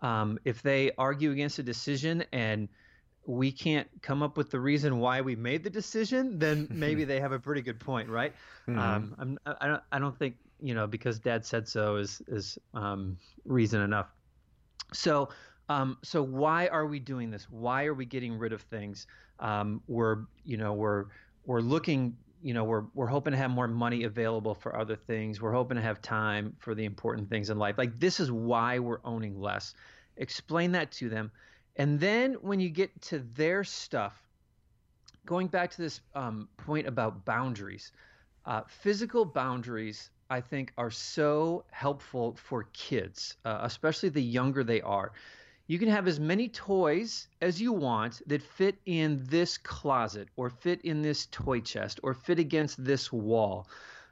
Um, 0.01 0.39
if 0.45 0.61
they 0.61 0.91
argue 0.97 1.31
against 1.31 1.59
a 1.59 1.63
decision 1.63 2.23
and 2.31 2.69
we 3.25 3.51
can't 3.51 3.87
come 4.01 4.21
up 4.21 4.37
with 4.37 4.51
the 4.51 4.59
reason 4.59 4.99
why 4.99 5.21
we 5.21 5.35
made 5.35 5.63
the 5.63 5.69
decision, 5.69 6.39
then 6.39 6.67
maybe 6.71 7.03
they 7.03 7.19
have 7.19 7.31
a 7.31 7.39
pretty 7.39 7.61
good 7.61 7.79
point, 7.79 8.09
right? 8.09 8.33
Mm-hmm. 8.67 8.79
Um, 8.79 9.15
I'm, 9.19 9.55
I 9.59 9.67
don't, 9.67 9.83
I 9.91 9.99
don't 9.99 10.17
think 10.17 10.35
you 10.61 10.73
know 10.73 10.87
because 10.87 11.19
Dad 11.19 11.45
said 11.45 11.67
so 11.67 11.97
is 11.97 12.21
is 12.27 12.57
um, 12.73 13.17
reason 13.45 13.81
enough. 13.81 14.07
So 14.93 15.29
um, 15.69 15.97
so 16.03 16.21
why 16.21 16.67
are 16.67 16.85
we 16.85 16.99
doing 16.99 17.31
this? 17.31 17.47
Why 17.49 17.85
are 17.85 17.93
we 17.93 18.05
getting 18.05 18.37
rid 18.37 18.53
of 18.53 18.61
things? 18.61 19.07
Um, 19.39 19.81
we're 19.87 20.19
you 20.43 20.57
know 20.57 20.73
we're 20.73 21.05
we're 21.45 21.61
looking 21.61 22.15
you 22.41 22.53
know 22.53 22.63
we're 22.63 22.83
we're 22.93 23.07
hoping 23.07 23.31
to 23.31 23.37
have 23.37 23.49
more 23.49 23.67
money 23.67 24.03
available 24.03 24.53
for 24.53 24.77
other 24.77 24.95
things. 24.95 25.41
We're 25.41 25.53
hoping 25.53 25.75
to 25.75 25.81
have 25.81 26.01
time 26.01 26.55
for 26.59 26.75
the 26.75 26.85
important 26.85 27.29
things 27.29 27.49
in 27.49 27.57
life. 27.57 27.77
Like 27.77 27.99
this 27.99 28.19
is 28.19 28.31
why 28.31 28.79
we're 28.79 28.99
owning 29.03 29.39
less. 29.39 29.73
Explain 30.17 30.71
that 30.73 30.91
to 30.93 31.09
them, 31.09 31.31
and 31.75 31.99
then 31.99 32.33
when 32.35 32.59
you 32.59 32.69
get 32.69 33.01
to 33.03 33.19
their 33.33 33.63
stuff, 33.63 34.21
going 35.25 35.47
back 35.47 35.71
to 35.71 35.81
this 35.81 35.99
um, 36.13 36.47
point 36.57 36.87
about 36.87 37.25
boundaries, 37.25 37.91
uh, 38.45 38.61
physical 38.67 39.25
boundaries 39.25 40.11
I 40.29 40.41
think 40.41 40.71
are 40.77 40.91
so 40.91 41.65
helpful 41.71 42.35
for 42.35 42.67
kids, 42.73 43.35
uh, 43.45 43.59
especially 43.63 44.09
the 44.09 44.21
younger 44.21 44.63
they 44.63 44.81
are 44.81 45.11
you 45.67 45.79
can 45.79 45.89
have 45.89 46.07
as 46.07 46.19
many 46.19 46.47
toys 46.47 47.27
as 47.41 47.59
you 47.59 47.73
want 47.73 48.21
that 48.27 48.41
fit 48.41 48.77
in 48.85 49.23
this 49.27 49.57
closet 49.57 50.27
or 50.35 50.49
fit 50.49 50.81
in 50.81 51.01
this 51.01 51.27
toy 51.31 51.59
chest 51.59 51.99
or 52.03 52.13
fit 52.13 52.37
against 52.37 52.83
this 52.83 53.11
wall. 53.11 53.67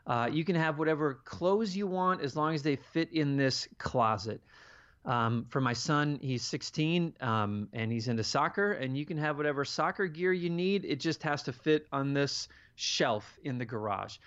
Uh, 0.07 0.29
you 0.31 0.43
can 0.43 0.55
have 0.55 0.79
whatever 0.79 1.15
clothes 1.25 1.75
you 1.75 1.85
want 1.85 2.21
as 2.21 2.35
long 2.35 2.55
as 2.55 2.63
they 2.63 2.75
fit 2.75 3.11
in 3.13 3.37
this 3.37 3.67
closet. 3.77 4.41
Um, 5.05 5.45
for 5.49 5.61
my 5.61 5.73
son, 5.73 6.17
he's 6.21 6.43
16 6.43 7.13
um, 7.21 7.67
and 7.73 7.91
he's 7.91 8.07
into 8.07 8.23
soccer, 8.23 8.73
and 8.73 8.97
you 8.97 9.05
can 9.05 9.17
have 9.17 9.37
whatever 9.37 9.63
soccer 9.63 10.07
gear 10.07 10.33
you 10.33 10.49
need. 10.49 10.85
It 10.85 10.99
just 10.99 11.21
has 11.23 11.43
to 11.43 11.53
fit 11.53 11.87
on 11.91 12.13
this 12.13 12.47
shelf 12.75 13.37
in 13.43 13.57
the 13.57 13.65
garage. 13.65 14.17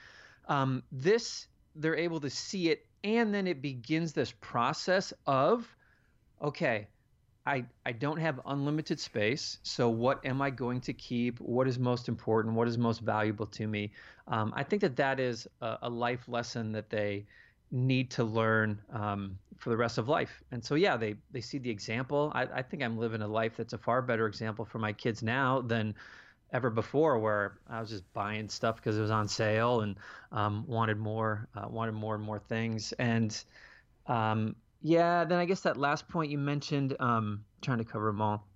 Um, 0.49 0.83
this, 0.93 1.49
they're 1.75 1.97
able 1.97 2.21
to 2.21 2.31
see 2.31 2.71
it, 2.71 2.87
and 3.03 3.35
then 3.35 3.47
it 3.47 3.61
begins 3.63 4.13
this 4.13 4.33
process 4.41 5.13
of, 5.27 5.67
okay, 6.43 6.89
I, 7.47 7.65
I 7.85 7.93
don't 7.93 8.19
have 8.19 8.41
unlimited 8.47 8.99
space. 8.99 9.59
So, 9.63 9.89
what 9.89 10.25
am 10.27 10.43
I 10.43 10.51
going 10.51 10.81
to 10.83 10.93
keep? 10.93 11.39
What 11.39 11.69
is 11.69 11.79
most 11.79 12.09
important? 12.09 12.55
What 12.57 12.67
is 12.67 12.77
most 12.77 13.01
valuable 13.01 13.47
to 13.47 13.69
me? 13.69 13.93
Um, 14.27 14.53
I 14.57 14.65
think 14.65 14.83
that 14.83 14.97
that 14.97 15.21
is 15.21 15.47
a, 15.61 15.79
a, 15.83 15.89
life 15.89 16.29
lesson 16.29 16.73
that 16.73 16.91
they 16.91 17.25
need 17.71 18.11
to 18.11 18.25
learn 18.25 18.81
um, 18.93 19.39
for 19.57 19.71
the 19.71 19.77
rest 19.77 19.97
of 19.97 20.09
life. 20.09 20.43
And 20.51 20.65
so, 20.65 20.75
yeah, 20.75 20.97
they 20.97 21.15
they 21.31 21.41
see 21.41 21.59
the 21.59 21.71
example. 21.71 22.33
I, 22.35 22.43
I 22.43 22.63
think 22.63 22.83
I'm 22.83 22.99
living 22.99 23.23
a 23.23 23.29
life 23.29 23.57
that's 23.57 23.75
a 23.75 23.79
far 23.79 24.03
better 24.03 24.27
example 24.27 24.65
for 24.65 24.81
my 24.81 24.93
kids 24.93 25.23
now 25.23 25.61
than 25.61 25.95
ever 26.53 26.69
before, 26.69 27.19
where 27.21 27.59
I 27.69 27.81
was 27.81 27.91
just 27.91 28.13
buying 28.13 28.49
stuff 28.49 28.77
because 28.77 28.99
it 28.99 29.01
was 29.01 29.11
on 29.13 29.29
sale 29.29 29.83
and 29.83 29.97
um, 30.33 30.65
wanted 30.67 30.99
more, 30.99 31.49
uh, 31.55 31.69
wanted 31.69 31.93
more 31.93 32.17
and 32.17 32.25
more 32.25 32.41
things. 32.41 32.93
And 32.95 33.37
um, 34.07 34.57
yeah, 34.87 35.25
then 35.25 35.39
I 35.39 35.45
guess 35.47 35.63
that 35.63 35.77
last 35.77 36.09
point 36.09 36.31
you 36.31 36.39
mentioned, 36.39 36.97
um, 37.01 37.45
trying 37.61 37.79
to 37.79 37.85
cover 37.85 38.07
them 38.07 38.23
all. 38.23 38.47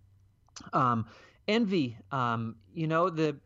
Um, 0.72 1.06
envy, 1.48 1.96
um, 2.12 2.54
you 2.72 2.86
know 2.86 3.10
the 3.10 3.36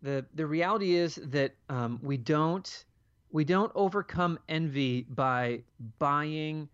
the 0.00 0.24
the 0.34 0.46
reality 0.46 0.94
is 0.94 1.16
that 1.16 1.54
um, 1.68 2.00
we 2.02 2.16
don't 2.16 2.86
we 3.32 3.44
don't 3.44 3.70
overcome 3.74 4.38
envy 4.48 5.02
by 5.10 5.60
buying 5.98 6.70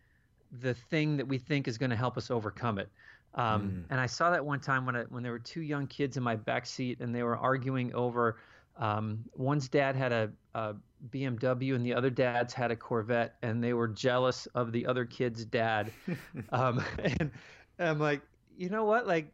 the 0.60 0.74
thing 0.74 1.16
that 1.16 1.26
we 1.26 1.38
think 1.38 1.66
is 1.66 1.76
going 1.76 1.90
to 1.90 1.96
help 1.96 2.16
us 2.16 2.30
overcome 2.30 2.78
it. 2.78 2.88
Um, 3.34 3.62
mm. 3.62 3.84
And 3.90 4.00
I 4.00 4.06
saw 4.06 4.30
that 4.30 4.44
one 4.44 4.60
time 4.60 4.86
when 4.86 4.94
I, 4.94 5.02
when 5.08 5.24
there 5.24 5.32
were 5.32 5.40
two 5.40 5.62
young 5.62 5.88
kids 5.88 6.16
in 6.16 6.22
my 6.22 6.36
back 6.36 6.66
seat 6.66 7.00
and 7.00 7.12
they 7.12 7.24
were 7.24 7.36
arguing 7.36 7.92
over 7.94 8.38
um, 8.76 9.24
one's 9.34 9.68
dad 9.68 9.96
had 9.96 10.12
a, 10.12 10.30
a, 10.54 10.74
BMW 11.10 11.74
and 11.74 11.84
the 11.84 11.94
other 11.94 12.10
dad's 12.10 12.52
had 12.52 12.70
a 12.70 12.76
Corvette, 12.76 13.36
and 13.42 13.62
they 13.62 13.72
were 13.72 13.88
jealous 13.88 14.46
of 14.54 14.72
the 14.72 14.86
other 14.86 15.04
kid's 15.04 15.44
dad. 15.44 15.90
um, 16.50 16.84
and, 17.02 17.30
and 17.78 17.88
I'm 17.88 17.98
like, 17.98 18.22
you 18.56 18.68
know 18.68 18.84
what? 18.84 19.06
Like, 19.06 19.32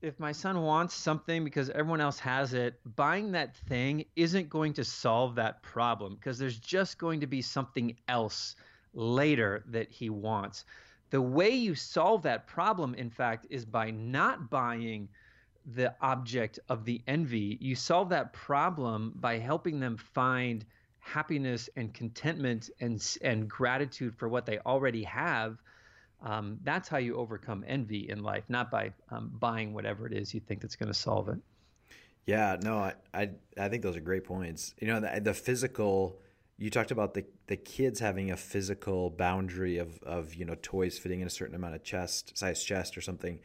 if 0.00 0.18
my 0.18 0.32
son 0.32 0.62
wants 0.62 0.94
something 0.94 1.44
because 1.44 1.70
everyone 1.70 2.00
else 2.00 2.18
has 2.18 2.54
it, 2.54 2.80
buying 2.96 3.32
that 3.32 3.56
thing 3.56 4.04
isn't 4.16 4.50
going 4.50 4.72
to 4.74 4.84
solve 4.84 5.36
that 5.36 5.62
problem 5.62 6.16
because 6.16 6.38
there's 6.38 6.58
just 6.58 6.98
going 6.98 7.20
to 7.20 7.26
be 7.26 7.40
something 7.40 7.96
else 8.08 8.56
later 8.94 9.62
that 9.68 9.90
he 9.90 10.10
wants. 10.10 10.64
The 11.10 11.22
way 11.22 11.50
you 11.50 11.74
solve 11.74 12.22
that 12.22 12.46
problem, 12.46 12.94
in 12.94 13.10
fact, 13.10 13.46
is 13.50 13.64
by 13.64 13.90
not 13.90 14.50
buying 14.50 15.08
the 15.74 15.94
object 16.00 16.58
of 16.68 16.84
the 16.84 17.00
envy. 17.06 17.58
You 17.60 17.76
solve 17.76 18.08
that 18.08 18.32
problem 18.32 19.12
by 19.16 19.38
helping 19.38 19.78
them 19.78 19.96
find 19.96 20.64
happiness 21.02 21.68
and 21.76 21.92
contentment 21.92 22.70
and 22.80 23.16
and 23.20 23.48
gratitude 23.48 24.14
for 24.16 24.28
what 24.28 24.46
they 24.46 24.58
already 24.60 25.02
have 25.02 25.58
um, 26.24 26.58
that's 26.62 26.88
how 26.88 26.98
you 26.98 27.16
overcome 27.16 27.64
envy 27.66 28.08
in 28.08 28.22
life, 28.22 28.44
not 28.48 28.70
by 28.70 28.92
um, 29.10 29.32
buying 29.38 29.74
whatever 29.74 30.06
it 30.06 30.12
is 30.12 30.32
you 30.32 30.40
think 30.40 30.60
that's 30.60 30.76
going 30.76 30.88
to 30.92 30.98
solve 30.98 31.28
it. 31.28 31.38
Yeah, 32.26 32.56
no, 32.62 32.78
I, 32.78 32.94
I, 33.12 33.30
I 33.58 33.68
think 33.68 33.82
those 33.82 33.96
are 33.96 34.00
great 34.00 34.24
points. 34.24 34.74
You 34.80 34.86
know, 34.86 35.00
the, 35.00 35.20
the, 35.20 35.34
physical. 35.34 36.20
You 36.56 36.70
talked 36.70 36.92
about 36.92 37.14
the 37.14 37.24
the 37.48 37.56
kids 37.56 37.98
having 37.98 38.30
a 38.30 38.36
physical 38.36 39.10
boundary 39.10 39.78
of 39.78 40.00
of 40.04 40.34
you 40.34 40.44
know 40.44 40.54
toys 40.62 40.96
fitting 40.96 41.20
in 41.20 41.26
a 41.26 41.30
certain 41.30 41.56
amount 41.56 41.74
of 41.74 41.82
chest 41.82 42.38
size 42.38 42.62
chest 42.62 42.96
or 42.96 43.00
something. 43.00 43.40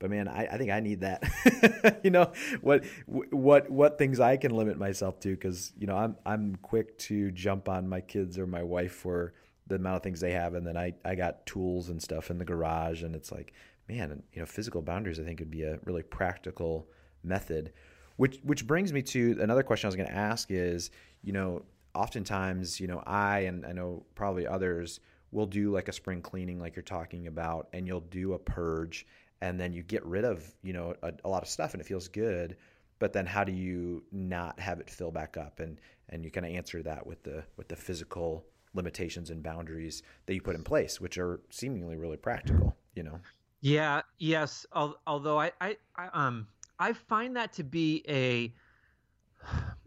But 0.00 0.10
man, 0.10 0.28
I, 0.28 0.46
I 0.46 0.56
think 0.56 0.70
I 0.70 0.80
need 0.80 1.02
that. 1.02 2.00
you 2.02 2.10
know 2.10 2.32
what 2.62 2.84
what 3.06 3.70
what 3.70 3.98
things 3.98 4.18
I 4.18 4.36
can 4.38 4.50
limit 4.50 4.78
myself 4.78 5.20
to 5.20 5.30
because 5.30 5.72
you 5.78 5.86
know 5.86 5.94
I'm 5.94 6.16
I'm 6.26 6.56
quick 6.56 6.98
to 6.98 7.30
jump 7.30 7.68
on 7.68 7.86
my 7.86 8.00
kids 8.00 8.38
or 8.38 8.46
my 8.46 8.62
wife 8.62 8.92
for 8.92 9.34
the 9.66 9.76
amount 9.76 9.96
of 9.96 10.02
things 10.02 10.18
they 10.18 10.32
have, 10.32 10.54
and 10.54 10.66
then 10.66 10.76
I 10.76 10.94
I 11.04 11.14
got 11.14 11.44
tools 11.44 11.90
and 11.90 12.02
stuff 12.02 12.30
in 12.30 12.38
the 12.38 12.46
garage, 12.46 13.02
and 13.02 13.14
it's 13.14 13.30
like, 13.30 13.52
man, 13.88 14.22
you 14.32 14.40
know, 14.40 14.46
physical 14.46 14.80
boundaries 14.80 15.20
I 15.20 15.22
think 15.22 15.38
would 15.38 15.50
be 15.50 15.64
a 15.64 15.78
really 15.84 16.02
practical 16.02 16.88
method. 17.22 17.72
Which 18.16 18.38
which 18.42 18.66
brings 18.66 18.94
me 18.94 19.02
to 19.02 19.38
another 19.40 19.62
question 19.62 19.86
I 19.86 19.90
was 19.90 19.96
going 19.96 20.08
to 20.08 20.14
ask 20.14 20.50
is, 20.50 20.90
you 21.22 21.34
know, 21.34 21.62
oftentimes, 21.94 22.80
you 22.80 22.86
know, 22.86 23.02
I 23.06 23.40
and 23.40 23.66
I 23.66 23.72
know 23.72 24.06
probably 24.14 24.46
others 24.46 25.00
will 25.32 25.46
do 25.46 25.70
like 25.70 25.88
a 25.88 25.92
spring 25.92 26.22
cleaning, 26.22 26.58
like 26.58 26.74
you're 26.74 26.82
talking 26.82 27.26
about, 27.26 27.68
and 27.72 27.86
you'll 27.86 28.00
do 28.00 28.32
a 28.32 28.38
purge, 28.38 29.06
and 29.40 29.58
then 29.58 29.72
you 29.72 29.82
get 29.82 30.04
rid 30.04 30.24
of 30.24 30.44
you 30.62 30.72
know 30.72 30.94
a, 31.02 31.12
a 31.24 31.28
lot 31.28 31.42
of 31.42 31.48
stuff, 31.48 31.72
and 31.74 31.80
it 31.80 31.86
feels 31.86 32.08
good 32.08 32.56
but 33.00 33.14
then 33.14 33.24
how 33.24 33.42
do 33.42 33.50
you 33.50 34.04
not 34.12 34.60
have 34.60 34.78
it 34.78 34.88
fill 34.88 35.10
back 35.10 35.36
up 35.36 35.58
and 35.58 35.80
and 36.10 36.24
you 36.24 36.30
kind 36.30 36.46
of 36.46 36.52
answer 36.52 36.82
that 36.82 37.06
with 37.06 37.22
the 37.24 37.42
with 37.56 37.66
the 37.68 37.76
physical 37.76 38.44
limitations 38.74 39.30
and 39.30 39.42
boundaries 39.42 40.02
that 40.26 40.34
you 40.34 40.40
put 40.40 40.54
in 40.54 40.62
place, 40.62 41.00
which 41.00 41.18
are 41.18 41.40
seemingly 41.50 41.96
really 41.96 42.16
practical, 42.16 42.76
you 42.94 43.02
know? 43.02 43.18
Yeah. 43.60 44.02
Yes. 44.18 44.64
Although 44.72 45.38
I, 45.38 45.52
I, 45.60 45.76
I 45.96 46.08
um, 46.12 46.46
I 46.78 46.92
find 46.92 47.36
that 47.36 47.52
to 47.54 47.64
be 47.64 48.04
a, 48.08 48.52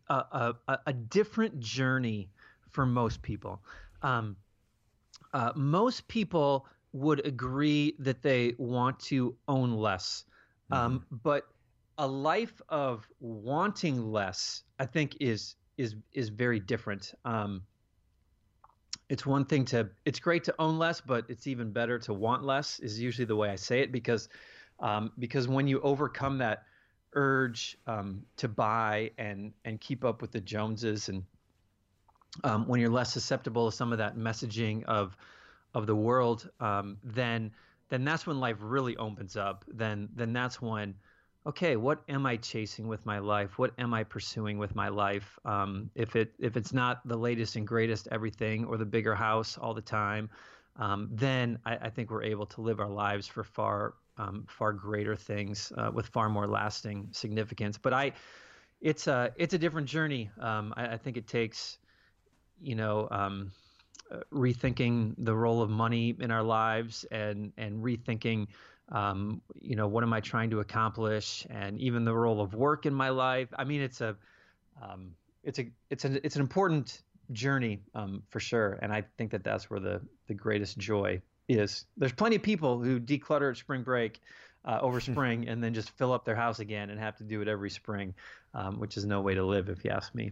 a, 0.10 0.54
a, 0.68 0.80
a 0.88 0.94
different 0.94 1.60
journey 1.60 2.30
for 2.70 2.86
most 2.86 3.22
people. 3.22 3.62
Um, 4.02 4.36
uh, 5.34 5.52
most 5.56 6.08
people 6.08 6.68
would 6.94 7.26
agree 7.26 7.96
that 8.00 8.22
they 8.22 8.54
want 8.58 9.00
to 9.00 9.36
own 9.48 9.74
less, 9.74 10.26
um, 10.72 11.00
mm-hmm. 11.00 11.16
but 11.24 11.48
a 11.98 12.08
life 12.08 12.62
of 12.70 13.08
wanting 13.20 14.12
less, 14.12 14.64
I 14.80 14.86
think, 14.86 15.18
is 15.20 15.56
is 15.78 15.96
is 16.14 16.30
very 16.30 16.60
different. 16.60 17.14
Um, 17.26 17.64
it's 19.10 19.26
one 19.26 19.46
thing 19.46 19.66
to 19.66 19.90
it's 20.06 20.20
great 20.20 20.44
to 20.44 20.56
own 20.60 20.80
less 20.80 21.02
but 21.02 21.26
it's 21.28 21.46
even 21.46 21.72
better 21.72 22.00
to 22.00 22.14
want 22.14 22.44
less 22.44 22.80
is 22.80 23.00
usually 23.00 23.26
the 23.26 23.36
way 23.36 23.50
i 23.50 23.56
say 23.56 23.82
it 23.82 23.92
because 23.92 24.30
um, 24.80 25.12
because 25.20 25.48
when 25.48 25.68
you 25.68 25.80
overcome 25.82 26.40
that 26.40 26.64
urge 27.14 27.78
um, 27.86 28.24
to 28.38 28.48
buy 28.48 29.12
and 29.18 29.54
and 29.66 29.80
keep 29.80 30.04
up 30.04 30.22
with 30.22 30.32
the 30.32 30.42
joneses 30.42 31.10
and 31.10 31.24
um, 32.44 32.68
when 32.68 32.80
you're 32.80 32.90
less 32.90 33.14
susceptible 33.14 33.70
to 33.70 33.76
some 33.76 33.92
of 33.92 34.00
that 34.00 34.18
messaging 34.18 34.84
of 34.86 35.16
of 35.74 35.88
the 35.88 35.96
world 35.96 36.50
um, 36.60 36.98
then 37.04 37.52
then 37.90 38.04
that's 38.04 38.26
when 38.26 38.40
life 38.40 38.58
really 38.60 38.96
opens 38.98 39.36
up 39.38 39.66
then 39.68 40.10
then 40.16 40.34
that's 40.34 40.62
when 40.62 40.96
okay, 41.46 41.76
what 41.76 42.02
am 42.08 42.26
I 42.26 42.38
chasing 42.38 42.88
with 42.88 43.06
my 43.06 43.20
life? 43.20 43.58
What 43.58 43.74
am 43.78 43.94
I 43.94 44.04
pursuing 44.04 44.58
with 44.58 44.76
my 44.76 44.90
life? 44.90 45.38
Um, 45.46 45.90
if 45.96 46.16
it 46.16 46.34
if 46.40 46.56
it's 46.56 46.74
not 46.74 47.06
the 47.08 47.18
latest 47.18 47.56
and 47.56 47.68
greatest 47.68 48.08
everything 48.12 48.66
or 48.66 48.78
the 48.78 48.86
bigger 48.86 49.16
house 49.16 49.58
all 49.58 49.74
the 49.74 49.82
time, 49.82 50.30
um, 50.78 51.10
then 51.12 51.60
I, 51.66 51.76
I, 51.76 51.90
think 51.90 52.10
we're 52.10 52.24
able 52.24 52.48
to 52.48 52.62
live 52.62 52.80
our 52.80 52.90
lives 52.90 53.28
for 53.28 53.44
far 53.44 53.94
um, 54.18 54.46
far 54.48 54.74
greater 54.74 55.16
things 55.16 55.72
uh, 55.78 55.92
with 55.94 56.08
far 56.08 56.30
more 56.30 56.48
lasting 56.48 57.10
significance. 57.12 57.78
But 57.78 57.94
I, 57.94 58.14
it's 58.82 59.08
a 59.08 59.32
it's 59.36 59.54
a 59.54 59.58
different 59.58 59.88
journey. 59.88 60.30
Um, 60.40 60.74
I, 60.78 60.94
I, 60.94 60.98
think 60.98 61.18
it 61.18 61.28
takes, 61.28 61.78
you 62.62 62.76
know. 62.76 63.08
Uh, 64.12 64.20
rethinking 64.32 65.16
the 65.18 65.36
role 65.36 65.62
of 65.62 65.70
money 65.70 66.16
in 66.20 66.30
our 66.30 66.44
lives 66.44 67.06
and 67.10 67.52
and 67.58 67.84
rethinking 67.84 68.48
um, 68.90 69.42
you 69.60 69.76
know, 69.76 69.88
what 69.88 70.04
am 70.04 70.14
I 70.14 70.20
trying 70.20 70.50
to 70.52 70.60
accomplish, 70.60 71.48
and 71.50 71.80
even 71.80 72.06
the 72.06 72.14
role 72.14 72.42
of 72.42 72.54
work 72.54 72.86
in 72.86 72.94
my 72.94 73.10
life. 73.10 73.50
I 73.58 73.64
mean, 73.64 73.82
it's 73.82 74.02
a, 74.02 74.16
um, 74.82 75.12
it's 75.44 75.60
a, 75.60 75.66
it's 75.90 76.06
an, 76.06 76.20
it's 76.24 76.36
an 76.36 76.42
important 76.42 77.02
journey 77.32 77.80
um, 77.96 78.24
for 78.30 78.40
sure, 78.40 78.80
and 78.82 78.92
I 78.92 79.04
think 79.18 79.32
that 79.32 79.44
that's 79.44 79.70
where 79.70 79.80
the 79.80 80.02
the 80.28 80.34
greatest 80.34 80.78
joy 80.78 81.22
is. 81.48 81.86
There's 81.98 82.14
plenty 82.14 82.36
of 82.36 82.44
people 82.44 82.82
who 82.82 83.00
declutter 83.00 83.52
at 83.52 83.58
spring 83.58 83.84
break. 83.84 84.22
Uh, 84.66 84.80
over 84.82 85.02
spring 85.02 85.50
and 85.50 85.62
then 85.62 85.74
just 85.74 85.90
fill 85.98 86.14
up 86.14 86.24
their 86.24 86.38
house 86.38 86.60
again 86.60 86.90
and 86.90 86.98
have 86.98 87.18
to 87.18 87.26
do 87.26 87.42
it 87.42 87.50
every 87.50 87.70
spring, 87.70 88.14
um, 88.54 88.80
which 88.80 88.96
is 88.96 89.04
no 89.04 89.20
way 89.20 89.36
to 89.36 89.44
live, 89.44 89.68
if 89.68 89.84
you 89.84 89.92
ask 89.92 90.16
me. 90.16 90.32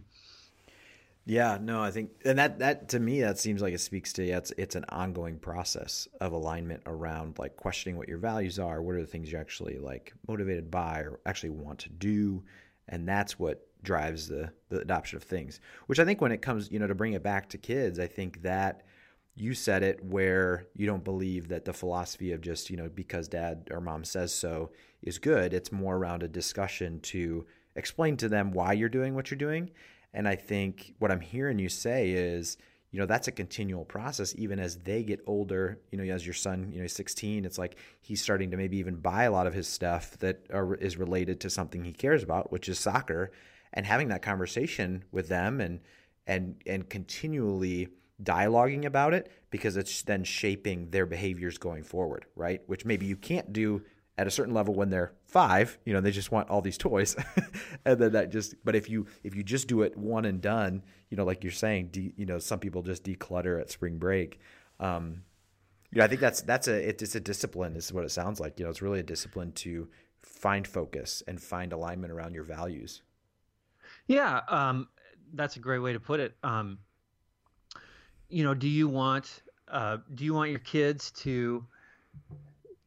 Yeah, 1.24 1.58
no, 1.60 1.80
I 1.80 1.92
think, 1.92 2.10
and 2.24 2.38
that 2.38 2.58
that 2.58 2.88
to 2.90 2.98
me 2.98 3.20
that 3.20 3.38
seems 3.38 3.62
like 3.62 3.74
it 3.74 3.80
speaks 3.80 4.12
to 4.14 4.24
yeah, 4.24 4.38
it's 4.38 4.52
it's 4.58 4.74
an 4.74 4.84
ongoing 4.88 5.38
process 5.38 6.08
of 6.20 6.32
alignment 6.32 6.82
around 6.86 7.38
like 7.38 7.56
questioning 7.56 7.96
what 7.96 8.08
your 8.08 8.18
values 8.18 8.58
are, 8.58 8.82
what 8.82 8.96
are 8.96 9.00
the 9.00 9.06
things 9.06 9.30
you're 9.30 9.40
actually 9.40 9.78
like 9.78 10.12
motivated 10.26 10.68
by 10.70 11.00
or 11.00 11.20
actually 11.24 11.50
want 11.50 11.78
to 11.80 11.90
do, 11.90 12.42
and 12.88 13.08
that's 13.08 13.38
what 13.38 13.68
drives 13.84 14.26
the 14.26 14.52
the 14.68 14.80
adoption 14.80 15.16
of 15.16 15.22
things. 15.22 15.60
Which 15.86 16.00
I 16.00 16.04
think 16.04 16.20
when 16.20 16.32
it 16.32 16.42
comes, 16.42 16.72
you 16.72 16.80
know, 16.80 16.88
to 16.88 16.94
bring 16.94 17.12
it 17.12 17.22
back 17.22 17.48
to 17.50 17.58
kids, 17.58 18.00
I 18.00 18.08
think 18.08 18.42
that 18.42 18.82
you 19.36 19.54
said 19.54 19.84
it 19.84 20.04
where 20.04 20.66
you 20.74 20.86
don't 20.86 21.04
believe 21.04 21.48
that 21.48 21.64
the 21.64 21.72
philosophy 21.72 22.32
of 22.32 22.40
just 22.40 22.68
you 22.68 22.76
know 22.76 22.88
because 22.88 23.28
dad 23.28 23.68
or 23.70 23.80
mom 23.80 24.02
says 24.02 24.34
so 24.34 24.72
is 25.02 25.18
good. 25.20 25.54
It's 25.54 25.70
more 25.70 25.96
around 25.96 26.24
a 26.24 26.28
discussion 26.28 26.98
to 27.00 27.46
explain 27.76 28.16
to 28.16 28.28
them 28.28 28.50
why 28.50 28.72
you're 28.72 28.88
doing 28.88 29.14
what 29.14 29.30
you're 29.30 29.38
doing 29.38 29.70
and 30.14 30.28
I 30.28 30.36
think 30.36 30.94
what 30.98 31.10
I'm 31.10 31.20
hearing 31.20 31.58
you 31.58 31.68
say 31.68 32.10
is, 32.10 32.56
you 32.90 33.00
know, 33.00 33.06
that's 33.06 33.28
a 33.28 33.32
continual 33.32 33.86
process, 33.86 34.34
even 34.36 34.58
as 34.58 34.76
they 34.76 35.02
get 35.02 35.20
older. 35.26 35.80
You 35.90 35.98
know, 35.98 36.14
as 36.14 36.26
your 36.26 36.34
son, 36.34 36.70
you 36.72 36.80
know, 36.82 36.86
16, 36.86 37.44
it's 37.46 37.58
like 37.58 37.76
he's 38.02 38.20
starting 38.20 38.50
to 38.50 38.56
maybe 38.58 38.76
even 38.76 38.96
buy 38.96 39.24
a 39.24 39.32
lot 39.32 39.46
of 39.46 39.54
his 39.54 39.66
stuff 39.66 40.18
that 40.18 40.46
are, 40.52 40.74
is 40.74 40.98
related 40.98 41.40
to 41.40 41.50
something 41.50 41.84
he 41.84 41.92
cares 41.92 42.22
about, 42.22 42.52
which 42.52 42.68
is 42.68 42.78
soccer, 42.78 43.32
and 43.72 43.86
having 43.86 44.08
that 44.08 44.20
conversation 44.20 45.04
with 45.10 45.28
them 45.28 45.60
and 45.60 45.80
and 46.26 46.62
and 46.66 46.88
continually 46.90 47.88
dialoguing 48.22 48.84
about 48.84 49.14
it 49.14 49.32
because 49.50 49.76
it's 49.76 50.02
then 50.02 50.22
shaping 50.22 50.90
their 50.90 51.06
behaviors 51.06 51.58
going 51.58 51.82
forward, 51.82 52.26
right? 52.36 52.60
Which 52.66 52.84
maybe 52.84 53.06
you 53.06 53.16
can't 53.16 53.52
do 53.52 53.82
at 54.18 54.26
a 54.26 54.30
certain 54.30 54.52
level 54.52 54.74
when 54.74 54.90
they're 54.90 55.12
five 55.24 55.78
you 55.84 55.92
know 55.92 56.00
they 56.00 56.10
just 56.10 56.30
want 56.30 56.48
all 56.50 56.60
these 56.60 56.78
toys. 56.78 57.16
And 57.84 57.98
then 57.98 58.12
that 58.12 58.30
just 58.30 58.54
but 58.64 58.76
if 58.76 58.88
you 58.88 59.06
if 59.24 59.34
you 59.34 59.42
just 59.42 59.66
do 59.66 59.82
it 59.82 59.96
one 59.96 60.24
and 60.24 60.40
done 60.40 60.84
you 61.10 61.16
know 61.16 61.24
like 61.24 61.42
you're 61.42 61.50
saying 61.50 61.88
de, 61.88 62.12
you 62.16 62.26
know 62.26 62.38
some 62.38 62.60
people 62.60 62.82
just 62.82 63.02
declutter 63.04 63.60
at 63.60 63.70
spring 63.70 63.98
break. 63.98 64.40
Um 64.78 65.22
yeah 65.92 66.04
i 66.04 66.06
think 66.06 66.20
that's 66.20 66.42
that's 66.42 66.68
a 66.68 66.88
it's 66.88 67.14
a 67.14 67.20
discipline 67.20 67.74
is 67.76 67.92
what 67.92 68.04
it 68.04 68.10
sounds 68.10 68.38
like. 68.38 68.58
You 68.58 68.64
know 68.64 68.70
it's 68.70 68.82
really 68.82 69.00
a 69.00 69.04
discipline 69.04 69.52
to 69.52 69.88
find 70.22 70.66
focus 70.66 71.22
and 71.26 71.42
find 71.42 71.72
alignment 71.72 72.12
around 72.12 72.34
your 72.34 72.44
values. 72.44 73.02
Yeah 74.06 74.42
um 74.48 74.88
that's 75.34 75.56
a 75.56 75.60
great 75.60 75.80
way 75.80 75.92
to 75.92 76.00
put 76.00 76.20
it. 76.20 76.36
Um 76.44 76.78
you 78.28 78.44
know 78.44 78.54
do 78.54 78.68
you 78.68 78.86
want 78.86 79.42
uh 79.66 79.96
do 80.14 80.24
you 80.24 80.34
want 80.34 80.50
your 80.50 80.60
kids 80.60 81.10
to 81.10 81.66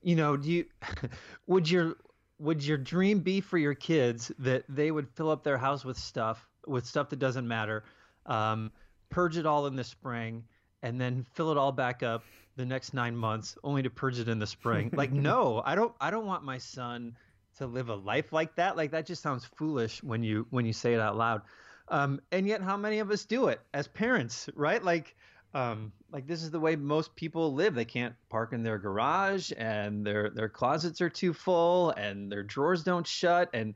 you 0.05 0.15
know, 0.15 0.37
do 0.37 0.49
you 0.49 0.65
would 1.47 1.69
your 1.69 1.95
would 2.37 2.63
your 2.63 2.77
dream 2.77 3.19
be 3.19 3.41
for 3.41 3.57
your 3.57 3.73
kids 3.73 4.31
that 4.39 4.63
they 4.69 4.91
would 4.91 5.09
fill 5.09 5.31
up 5.31 5.43
their 5.43 5.57
house 5.57 5.83
with 5.83 5.97
stuff 5.97 6.47
with 6.67 6.85
stuff 6.85 7.09
that 7.09 7.17
doesn't 7.17 7.47
matter, 7.47 7.83
um, 8.27 8.71
purge 9.09 9.35
it 9.37 9.47
all 9.47 9.65
in 9.65 9.75
the 9.75 9.83
spring, 9.83 10.43
and 10.83 11.01
then 11.01 11.25
fill 11.33 11.51
it 11.51 11.57
all 11.57 11.71
back 11.71 12.03
up 12.03 12.23
the 12.55 12.65
next 12.65 12.93
nine 12.93 13.15
months, 13.15 13.57
only 13.63 13.81
to 13.81 13.89
purge 13.89 14.19
it 14.19 14.29
in 14.29 14.37
the 14.37 14.47
spring? 14.47 14.91
like, 14.93 15.11
no, 15.31 15.61
I 15.65 15.73
don't. 15.73 15.93
I 15.99 16.11
don't 16.11 16.27
want 16.27 16.43
my 16.43 16.59
son 16.59 17.17
to 17.57 17.65
live 17.65 17.89
a 17.89 17.95
life 17.95 18.31
like 18.31 18.55
that. 18.57 18.77
Like 18.77 18.91
that 18.91 19.07
just 19.07 19.23
sounds 19.23 19.43
foolish 19.43 20.03
when 20.03 20.21
you 20.21 20.45
when 20.51 20.67
you 20.67 20.73
say 20.73 20.93
it 20.93 20.99
out 20.99 21.17
loud. 21.17 21.41
Um, 21.87 22.21
and 22.31 22.47
yet, 22.47 22.61
how 22.61 22.77
many 22.77 22.99
of 22.99 23.09
us 23.09 23.25
do 23.25 23.47
it 23.47 23.59
as 23.73 23.87
parents, 23.87 24.49
right? 24.53 24.83
Like 24.83 25.15
um, 25.55 25.93
like 26.11 26.27
this 26.27 26.43
is 26.43 26.51
the 26.51 26.59
way 26.59 26.75
most 26.75 27.15
people 27.15 27.53
live. 27.53 27.73
They 27.73 27.85
can't 27.85 28.13
park 28.29 28.51
in 28.51 28.61
their 28.61 28.77
garage, 28.77 29.51
and 29.57 30.05
their 30.05 30.29
their 30.29 30.49
closets 30.49 30.99
are 30.99 31.09
too 31.09 31.33
full, 31.33 31.91
and 31.91 32.29
their 32.29 32.43
drawers 32.43 32.83
don't 32.83 33.07
shut, 33.07 33.49
and 33.53 33.73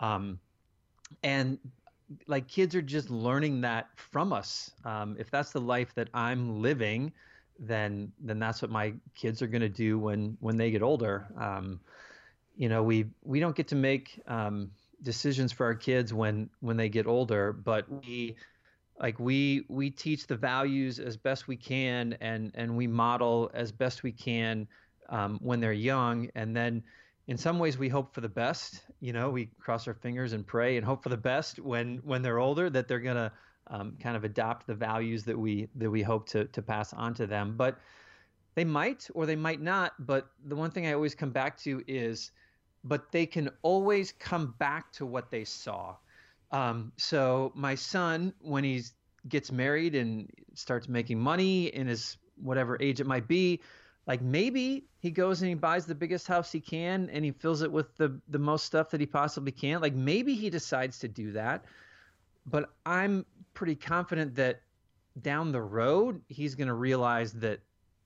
um, 0.00 0.40
and 1.22 1.58
like 2.26 2.48
kids 2.48 2.74
are 2.74 2.82
just 2.82 3.10
learning 3.10 3.60
that 3.60 3.88
from 3.94 4.32
us. 4.32 4.72
Um, 4.84 5.16
if 5.20 5.30
that's 5.30 5.52
the 5.52 5.60
life 5.60 5.94
that 5.94 6.08
I'm 6.12 6.60
living, 6.60 7.12
then 7.60 8.10
then 8.18 8.40
that's 8.40 8.60
what 8.60 8.72
my 8.72 8.92
kids 9.14 9.40
are 9.40 9.46
going 9.46 9.62
to 9.62 9.68
do 9.68 10.00
when 10.00 10.36
when 10.40 10.56
they 10.56 10.72
get 10.72 10.82
older. 10.82 11.28
Um, 11.38 11.78
you 12.56 12.68
know, 12.68 12.82
we 12.82 13.06
we 13.22 13.38
don't 13.38 13.54
get 13.54 13.68
to 13.68 13.76
make 13.76 14.20
um, 14.26 14.72
decisions 15.04 15.52
for 15.52 15.64
our 15.64 15.76
kids 15.76 16.12
when 16.12 16.50
when 16.58 16.76
they 16.76 16.88
get 16.88 17.06
older, 17.06 17.52
but 17.52 17.86
we 18.04 18.34
like 19.00 19.18
we 19.18 19.64
we 19.68 19.90
teach 19.90 20.26
the 20.26 20.36
values 20.36 20.98
as 20.98 21.16
best 21.16 21.48
we 21.48 21.56
can 21.56 22.16
and 22.20 22.52
and 22.54 22.76
we 22.76 22.86
model 22.86 23.50
as 23.54 23.72
best 23.72 24.02
we 24.02 24.12
can 24.12 24.68
um, 25.08 25.38
when 25.42 25.60
they're 25.60 25.72
young. 25.72 26.28
And 26.34 26.54
then 26.54 26.82
in 27.26 27.36
some 27.38 27.58
ways 27.58 27.78
we 27.78 27.88
hope 27.88 28.14
for 28.14 28.20
the 28.20 28.28
best 28.28 28.82
you 29.00 29.12
know 29.12 29.30
we 29.30 29.46
cross 29.58 29.88
our 29.88 29.94
fingers 29.94 30.32
and 30.34 30.46
pray 30.46 30.76
and 30.76 30.84
hope 30.84 31.02
for 31.02 31.08
the 31.08 31.16
best 31.16 31.58
when 31.58 31.98
when 32.04 32.22
they're 32.22 32.38
older 32.38 32.68
that 32.68 32.88
they're 32.88 33.00
going 33.00 33.16
to 33.16 33.32
um, 33.68 33.96
kind 34.00 34.16
of 34.16 34.24
adopt 34.24 34.66
the 34.66 34.74
values 34.74 35.24
that 35.24 35.38
we 35.38 35.68
that 35.76 35.90
we 35.90 36.02
hope 36.02 36.28
to 36.28 36.44
to 36.46 36.60
pass 36.60 36.92
on 36.92 37.14
to 37.14 37.26
them. 37.26 37.54
But 37.56 37.78
they 38.54 38.64
might 38.64 39.08
or 39.14 39.24
they 39.24 39.36
might 39.36 39.62
not. 39.62 39.94
But 39.98 40.28
the 40.44 40.56
one 40.56 40.70
thing 40.70 40.86
i 40.86 40.92
always 40.92 41.14
come 41.14 41.30
back 41.30 41.56
to 41.58 41.82
is 41.86 42.32
but 42.82 43.12
they 43.12 43.26
can 43.26 43.50
always 43.62 44.12
come 44.12 44.54
back 44.58 44.90
to 44.92 45.04
what 45.06 45.30
they 45.30 45.44
saw 45.44 45.96
um, 46.52 46.92
so 46.96 47.52
my 47.54 47.74
son, 47.74 48.32
when 48.40 48.64
he 48.64 48.82
gets 49.28 49.52
married 49.52 49.94
and 49.94 50.30
starts 50.54 50.88
making 50.88 51.18
money 51.18 51.66
in 51.66 51.86
his 51.86 52.16
whatever 52.36 52.76
age 52.80 53.00
it 53.00 53.06
might 53.06 53.28
be, 53.28 53.60
like 54.06 54.22
maybe 54.22 54.86
he 54.98 55.10
goes 55.10 55.42
and 55.42 55.48
he 55.48 55.54
buys 55.54 55.86
the 55.86 55.94
biggest 55.94 56.26
house 56.26 56.50
he 56.50 56.60
can 56.60 57.08
and 57.12 57.24
he 57.24 57.30
fills 57.30 57.62
it 57.62 57.70
with 57.70 57.96
the 57.96 58.20
the 58.28 58.38
most 58.38 58.64
stuff 58.64 58.90
that 58.90 59.00
he 59.00 59.06
possibly 59.06 59.52
can. 59.52 59.80
Like 59.80 59.94
maybe 59.94 60.34
he 60.34 60.50
decides 60.50 60.98
to 61.00 61.08
do 61.08 61.32
that, 61.32 61.64
but 62.46 62.70
I'm 62.86 63.24
pretty 63.54 63.76
confident 63.76 64.34
that 64.36 64.62
down 65.20 65.52
the 65.52 65.60
road 65.60 66.22
he's 66.28 66.54
going 66.54 66.68
to 66.68 66.74
realize 66.74 67.32
that 67.34 67.60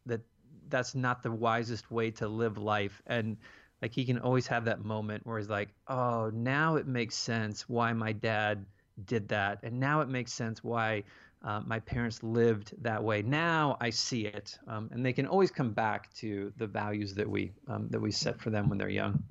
that 0.06 0.20
that's 0.68 0.94
not 0.94 1.22
the 1.22 1.30
wisest 1.30 1.90
way 1.90 2.10
to 2.10 2.28
live 2.28 2.58
life 2.58 3.00
and 3.06 3.36
like 3.82 3.92
he 3.92 4.04
can 4.04 4.18
always 4.18 4.46
have 4.46 4.64
that 4.64 4.84
moment 4.84 5.26
where 5.26 5.38
he's 5.38 5.48
like, 5.48 5.70
"Oh, 5.88 6.30
now 6.32 6.76
it 6.76 6.86
makes 6.86 7.16
sense 7.16 7.68
why 7.68 7.92
my 7.92 8.12
dad 8.12 8.64
did 9.06 9.28
that, 9.28 9.58
and 9.62 9.78
now 9.78 10.00
it 10.00 10.08
makes 10.08 10.32
sense 10.32 10.62
why 10.62 11.04
uh, 11.44 11.60
my 11.66 11.78
parents 11.80 12.22
lived 12.22 12.74
that 12.82 13.02
way. 13.02 13.22
Now 13.22 13.76
I 13.80 13.90
see 13.90 14.26
it, 14.26 14.58
um, 14.66 14.88
and 14.92 15.04
they 15.04 15.12
can 15.12 15.26
always 15.26 15.50
come 15.50 15.72
back 15.72 16.12
to 16.14 16.52
the 16.56 16.66
values 16.66 17.14
that 17.14 17.28
we 17.28 17.52
um, 17.68 17.88
that 17.90 18.00
we 18.00 18.10
set 18.10 18.40
for 18.40 18.50
them 18.50 18.68
when 18.68 18.78
they're 18.78 18.88
young. 18.88 19.22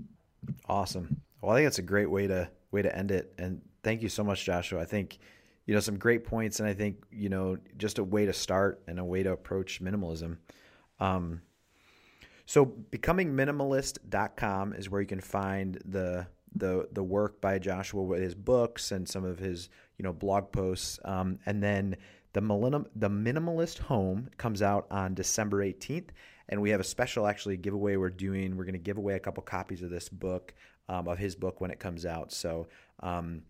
Awesome. 0.67 1.21
Well, 1.41 1.51
I 1.51 1.55
think 1.57 1.65
that's 1.65 1.79
a 1.79 1.83
great 1.83 2.09
way 2.09 2.27
to 2.27 2.49
way 2.71 2.81
to 2.81 2.95
end 2.95 3.11
it. 3.11 3.33
And 3.37 3.61
thank 3.81 4.01
you 4.01 4.09
so 4.09 4.23
much, 4.23 4.45
Joshua. 4.45 4.81
I 4.81 4.85
think 4.85 5.17
you 5.65 5.73
know 5.73 5.79
some 5.79 5.97
great 5.97 6.23
points, 6.23 6.59
and 6.59 6.69
I 6.69 6.73
think 6.73 7.03
you 7.11 7.29
know 7.29 7.57
just 7.77 7.97
a 7.97 8.03
way 8.03 8.25
to 8.25 8.33
start 8.33 8.83
and 8.87 8.99
a 8.99 9.05
way 9.05 9.23
to 9.23 9.31
approach 9.31 9.81
minimalism. 9.81 10.37
Um, 10.99 11.41
so 12.45 12.65
becomingminimalist.com 12.91 14.73
is 14.73 14.89
where 14.89 15.01
you 15.01 15.07
can 15.07 15.21
find 15.21 15.81
the 15.85 16.27
the 16.55 16.87
the 16.91 17.03
work 17.03 17.41
by 17.41 17.59
Joshua 17.59 18.03
with 18.03 18.21
his 18.21 18.35
books 18.35 18.91
and 18.91 19.07
some 19.07 19.23
of 19.23 19.39
his 19.39 19.69
you 19.97 20.03
know 20.03 20.13
blog 20.13 20.51
posts. 20.51 20.99
Um, 21.05 21.39
and 21.45 21.63
then 21.63 21.95
the 22.33 22.41
millennium 22.41 22.87
the 22.95 23.09
minimalist 23.09 23.79
home 23.79 24.29
comes 24.37 24.61
out 24.61 24.87
on 24.91 25.13
December 25.13 25.65
18th, 25.65 26.09
and 26.49 26.61
we 26.61 26.69
have 26.71 26.79
a 26.79 26.85
special 26.85 27.27
actually 27.27 27.57
giveaway 27.57 27.95
we're 27.95 28.09
doing. 28.09 28.55
We're 28.55 28.65
going 28.65 28.73
to 28.73 28.79
give 28.79 28.97
away 28.97 29.15
a 29.15 29.19
couple 29.19 29.43
copies 29.43 29.81
of 29.81 29.89
this 29.89 30.09
book 30.09 30.53
um, 30.89 31.07
of 31.07 31.17
his 31.17 31.35
book 31.35 31.61
when 31.61 31.71
it 31.71 31.79
comes 31.79 32.05
out. 32.05 32.31
So. 32.31 32.67
Um, 32.99 33.43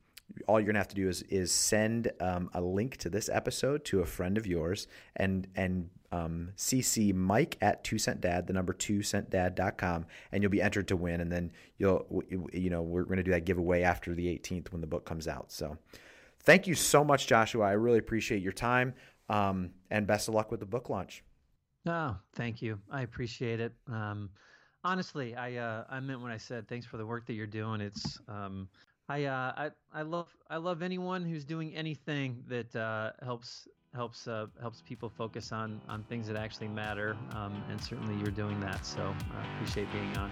all 0.47 0.59
you're 0.59 0.65
gonna 0.65 0.79
have 0.79 0.87
to 0.87 0.95
do 0.95 1.09
is 1.09 1.21
is 1.23 1.51
send 1.51 2.11
um, 2.21 2.49
a 2.53 2.61
link 2.61 2.95
to 2.97 3.09
this 3.09 3.29
episode 3.29 3.83
to 3.85 3.99
a 3.99 4.05
friend 4.05 4.37
of 4.37 4.47
yours 4.47 4.87
and 5.17 5.47
and 5.53 5.89
um, 6.13 6.49
CC 6.55 7.11
Mike 7.11 7.57
at 7.59 7.83
two 7.83 7.97
cent 7.97 8.21
dad, 8.21 8.45
the 8.45 8.53
number 8.53 8.71
two 8.71 9.01
cent 9.01 9.31
dad.com, 9.31 10.05
and 10.31 10.43
you'll 10.43 10.51
be 10.51 10.61
entered 10.61 10.87
to 10.89 10.95
win. 10.95 11.21
And 11.21 11.31
then 11.31 11.51
you'll, 11.79 12.23
you 12.53 12.69
know, 12.69 12.83
we're 12.83 13.03
going 13.03 13.17
to 13.17 13.23
do 13.23 13.31
that 13.31 13.45
giveaway 13.45 13.81
after 13.81 14.13
the 14.13 14.27
18th 14.27 14.71
when 14.71 14.81
the 14.81 14.87
book 14.87 15.05
comes 15.05 15.27
out. 15.27 15.51
So 15.51 15.75
thank 16.43 16.67
you 16.67 16.75
so 16.75 17.03
much, 17.03 17.25
Joshua. 17.25 17.65
I 17.65 17.71
really 17.71 17.97
appreciate 17.97 18.43
your 18.43 18.53
time. 18.53 18.93
Um, 19.27 19.71
and 19.89 20.05
best 20.05 20.27
of 20.27 20.35
luck 20.35 20.51
with 20.51 20.59
the 20.59 20.67
book 20.67 20.89
launch. 20.89 21.23
Oh, 21.87 22.15
thank 22.35 22.61
you. 22.61 22.79
I 22.91 23.01
appreciate 23.01 23.59
it. 23.59 23.73
Um, 23.87 24.29
honestly, 24.83 25.35
I, 25.35 25.55
uh, 25.55 25.85
I 25.89 25.99
meant 25.99 26.21
when 26.21 26.31
I 26.31 26.37
said, 26.37 26.67
thanks 26.67 26.85
for 26.85 26.97
the 26.97 27.05
work 27.05 27.25
that 27.25 27.33
you're 27.33 27.47
doing. 27.47 27.81
It's, 27.81 28.19
um, 28.27 28.67
I, 29.09 29.25
uh, 29.25 29.53
I, 29.57 29.71
I 29.91 30.01
love, 30.03 30.27
I 30.47 30.57
love 30.57 30.83
anyone 30.83 31.25
who's 31.25 31.43
doing 31.43 31.75
anything 31.75 32.43
that, 32.49 32.75
uh, 32.75 33.11
helps 33.23 33.67
helps 33.95 34.27
uh, 34.27 34.47
helps 34.61 34.81
people 34.81 35.09
focus 35.09 35.51
on 35.51 35.81
on 35.87 36.03
things 36.03 36.27
that 36.27 36.35
actually 36.35 36.67
matter, 36.67 37.15
um, 37.33 37.63
and 37.69 37.81
certainly 37.81 38.15
you're 38.15 38.31
doing 38.31 38.59
that. 38.61 38.85
So 38.85 39.01
I 39.01 39.55
appreciate 39.55 39.91
being 39.91 40.15
on. 40.17 40.31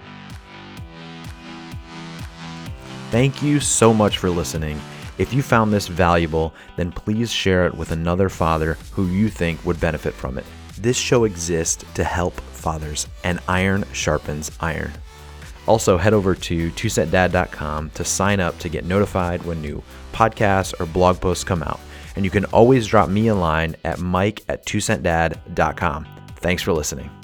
Thank 3.11 3.43
you 3.43 3.59
so 3.59 3.93
much 3.93 4.17
for 4.17 4.29
listening. 4.29 4.79
If 5.17 5.33
you 5.33 5.43
found 5.43 5.73
this 5.73 5.87
valuable, 5.87 6.53
then 6.77 6.91
please 6.91 7.31
share 7.31 7.67
it 7.67 7.75
with 7.75 7.91
another 7.91 8.29
father 8.29 8.77
who 8.91 9.07
you 9.07 9.29
think 9.29 9.63
would 9.65 9.79
benefit 9.79 10.13
from 10.13 10.37
it. 10.37 10.45
This 10.77 10.97
show 10.97 11.25
exists 11.25 11.83
to 11.93 12.03
help 12.03 12.39
fathers, 12.61 13.07
and 13.23 13.39
iron 13.47 13.83
sharpens 13.91 14.51
iron. 14.59 14.91
Also, 15.67 15.97
head 15.97 16.13
over 16.13 16.33
to 16.33 16.71
twocentdad.com 16.71 17.89
to 17.91 18.05
sign 18.05 18.39
up 18.39 18.57
to 18.59 18.69
get 18.69 18.85
notified 18.85 19.43
when 19.43 19.61
new 19.61 19.83
podcasts 20.11 20.73
or 20.79 20.85
blog 20.85 21.19
posts 21.19 21.43
come 21.43 21.61
out. 21.63 21.79
And 22.15 22.25
you 22.25 22.31
can 22.31 22.45
always 22.45 22.87
drop 22.87 23.09
me 23.09 23.27
a 23.27 23.35
line 23.35 23.75
at 23.83 23.99
mike 23.99 24.43
at 24.47 24.65
twocentdad.com. 24.65 26.07
Thanks 26.37 26.63
for 26.63 26.73
listening. 26.73 27.20